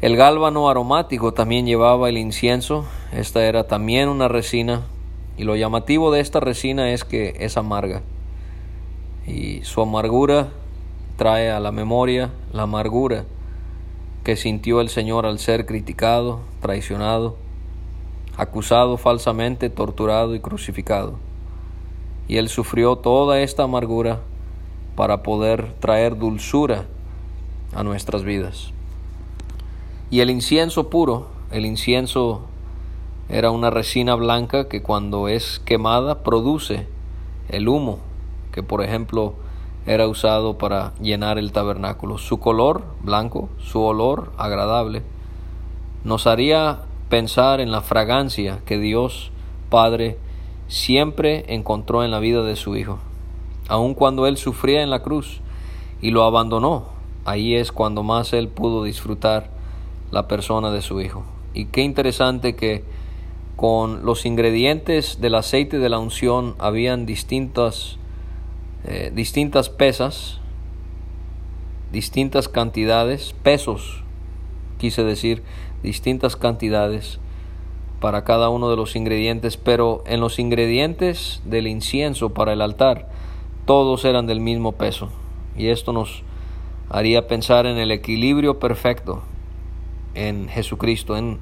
El 0.00 0.16
gálbano 0.16 0.68
aromático 0.68 1.32
también 1.32 1.66
llevaba 1.66 2.08
el 2.08 2.18
incienso, 2.18 2.84
esta 3.12 3.44
era 3.44 3.66
también 3.66 4.08
una 4.08 4.28
resina, 4.28 4.82
y 5.36 5.44
lo 5.44 5.56
llamativo 5.56 6.12
de 6.12 6.20
esta 6.20 6.40
resina 6.40 6.92
es 6.92 7.04
que 7.04 7.36
es 7.40 7.56
amarga, 7.56 8.02
y 9.26 9.62
su 9.62 9.80
amargura 9.80 10.48
trae 11.16 11.50
a 11.50 11.60
la 11.60 11.72
memoria 11.72 12.30
la 12.52 12.62
amargura 12.62 13.24
que 14.24 14.36
sintió 14.36 14.80
el 14.80 14.88
Señor 14.88 15.26
al 15.26 15.38
ser 15.38 15.64
criticado, 15.64 16.40
traicionado, 16.60 17.36
acusado 18.36 18.96
falsamente, 18.96 19.70
torturado 19.70 20.34
y 20.34 20.40
crucificado. 20.40 21.18
Y 22.26 22.38
Él 22.38 22.48
sufrió 22.48 22.96
toda 22.96 23.40
esta 23.40 23.64
amargura 23.64 24.20
para 24.96 25.22
poder 25.22 25.72
traer 25.80 26.18
dulzura 26.18 26.86
a 27.74 27.82
nuestras 27.82 28.22
vidas. 28.22 28.72
Y 30.10 30.20
el 30.20 30.30
incienso 30.30 30.90
puro, 30.90 31.28
el 31.50 31.66
incienso 31.66 32.42
era 33.28 33.50
una 33.50 33.70
resina 33.70 34.14
blanca 34.14 34.68
que 34.68 34.82
cuando 34.82 35.28
es 35.28 35.60
quemada 35.64 36.22
produce 36.22 36.86
el 37.48 37.68
humo, 37.68 37.98
que 38.52 38.62
por 38.62 38.82
ejemplo 38.82 39.34
era 39.86 40.08
usado 40.08 40.56
para 40.56 40.94
llenar 41.00 41.38
el 41.38 41.52
tabernáculo. 41.52 42.18
Su 42.18 42.38
color 42.38 42.84
blanco, 43.02 43.48
su 43.58 43.82
olor 43.82 44.32
agradable, 44.36 45.02
nos 46.04 46.26
haría 46.26 46.82
pensar 47.08 47.60
en 47.60 47.70
la 47.70 47.80
fragancia 47.80 48.60
que 48.64 48.78
Dios 48.78 49.30
Padre 49.68 50.18
siempre 50.68 51.44
encontró 51.48 52.04
en 52.04 52.10
la 52.10 52.20
vida 52.20 52.42
de 52.42 52.56
su 52.56 52.76
Hijo. 52.76 52.98
Aun 53.68 53.94
cuando 53.94 54.26
Él 54.26 54.36
sufría 54.36 54.82
en 54.82 54.90
la 54.90 55.02
cruz 55.02 55.40
y 56.00 56.10
lo 56.10 56.24
abandonó, 56.24 56.86
ahí 57.24 57.54
es 57.54 57.72
cuando 57.72 58.02
más 58.02 58.32
Él 58.32 58.48
pudo 58.48 58.84
disfrutar 58.84 59.50
la 60.10 60.28
persona 60.28 60.70
de 60.70 60.82
su 60.82 61.00
Hijo. 61.00 61.24
Y 61.54 61.66
qué 61.66 61.82
interesante 61.82 62.56
que 62.56 62.84
con 63.56 64.04
los 64.04 64.26
ingredientes 64.26 65.20
del 65.20 65.36
aceite 65.36 65.78
de 65.78 65.88
la 65.88 65.98
unción 65.98 66.54
habían 66.58 67.06
distintas, 67.06 67.98
eh, 68.84 69.12
distintas 69.14 69.70
pesas, 69.70 70.40
distintas 71.92 72.48
cantidades, 72.48 73.34
pesos, 73.42 74.02
quise 74.78 75.04
decir, 75.04 75.42
distintas 75.82 76.36
cantidades 76.36 77.20
para 78.00 78.24
cada 78.24 78.48
uno 78.48 78.68
de 78.68 78.76
los 78.76 78.96
ingredientes, 78.96 79.56
pero 79.56 80.02
en 80.06 80.20
los 80.20 80.38
ingredientes 80.38 81.40
del 81.44 81.68
incienso 81.68 82.34
para 82.34 82.52
el 82.52 82.60
altar, 82.60 83.08
todos 83.64 84.04
eran 84.04 84.26
del 84.26 84.40
mismo 84.40 84.72
peso. 84.72 85.10
Y 85.56 85.68
esto 85.68 85.92
nos 85.92 86.22
haría 86.90 87.26
pensar 87.26 87.66
en 87.66 87.78
el 87.78 87.90
equilibrio 87.90 88.58
perfecto 88.58 89.22
en 90.14 90.48
Jesucristo, 90.48 91.16
en, 91.16 91.38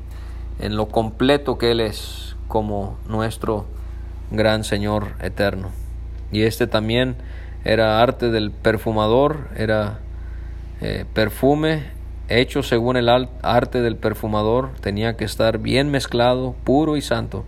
en 0.58 0.76
lo 0.76 0.88
completo 0.88 1.58
que 1.58 1.72
Él 1.72 1.80
es 1.80 2.36
como 2.48 2.96
nuestro 3.08 3.66
gran 4.30 4.64
Señor 4.64 5.14
eterno. 5.20 5.70
Y 6.30 6.42
este 6.42 6.66
también 6.66 7.16
era 7.64 8.00
arte 8.00 8.30
del 8.30 8.50
perfumador, 8.50 9.48
era 9.56 10.00
eh, 10.80 11.04
perfume 11.12 11.84
hecho 12.28 12.62
según 12.62 12.96
el 12.96 13.08
arte 13.42 13.82
del 13.82 13.96
perfumador, 13.96 14.70
tenía 14.80 15.16
que 15.16 15.24
estar 15.24 15.58
bien 15.58 15.90
mezclado, 15.90 16.54
puro 16.64 16.96
y 16.96 17.02
santo. 17.02 17.44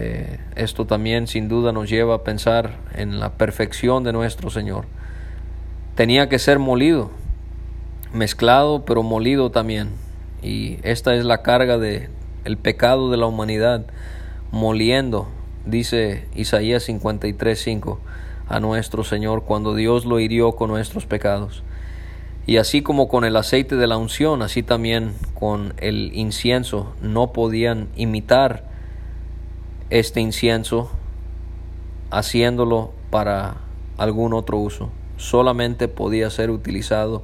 Eh, 0.00 0.38
esto 0.54 0.86
también 0.86 1.26
sin 1.26 1.48
duda 1.48 1.72
nos 1.72 1.90
lleva 1.90 2.14
a 2.14 2.22
pensar 2.22 2.76
en 2.94 3.18
la 3.18 3.32
perfección 3.32 4.04
de 4.04 4.12
nuestro 4.12 4.48
Señor. 4.48 4.84
Tenía 5.96 6.28
que 6.28 6.38
ser 6.38 6.60
molido, 6.60 7.10
mezclado 8.12 8.84
pero 8.84 9.02
molido 9.02 9.50
también. 9.50 9.88
Y 10.40 10.78
esta 10.84 11.16
es 11.16 11.24
la 11.24 11.42
carga 11.42 11.78
de 11.78 12.10
el 12.44 12.58
pecado 12.58 13.10
de 13.10 13.16
la 13.16 13.26
humanidad 13.26 13.86
moliendo, 14.52 15.26
dice 15.66 16.28
Isaías 16.36 16.88
53:5 16.88 17.98
a 18.48 18.60
nuestro 18.60 19.02
Señor 19.02 19.42
cuando 19.42 19.74
Dios 19.74 20.06
lo 20.06 20.20
hirió 20.20 20.52
con 20.52 20.70
nuestros 20.70 21.06
pecados. 21.06 21.64
Y 22.46 22.58
así 22.58 22.82
como 22.82 23.08
con 23.08 23.24
el 23.24 23.34
aceite 23.34 23.74
de 23.74 23.88
la 23.88 23.96
unción, 23.96 24.42
así 24.42 24.62
también 24.62 25.14
con 25.34 25.74
el 25.78 26.12
incienso, 26.14 26.94
no 27.02 27.32
podían 27.32 27.88
imitar 27.96 28.77
este 29.90 30.20
incienso 30.20 30.90
haciéndolo 32.10 32.92
para 33.10 33.56
algún 33.96 34.32
otro 34.34 34.58
uso. 34.58 34.90
Solamente 35.16 35.88
podía 35.88 36.30
ser 36.30 36.50
utilizado 36.50 37.22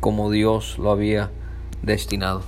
como 0.00 0.30
Dios 0.30 0.78
lo 0.78 0.90
había 0.90 1.30
destinado. 1.82 2.42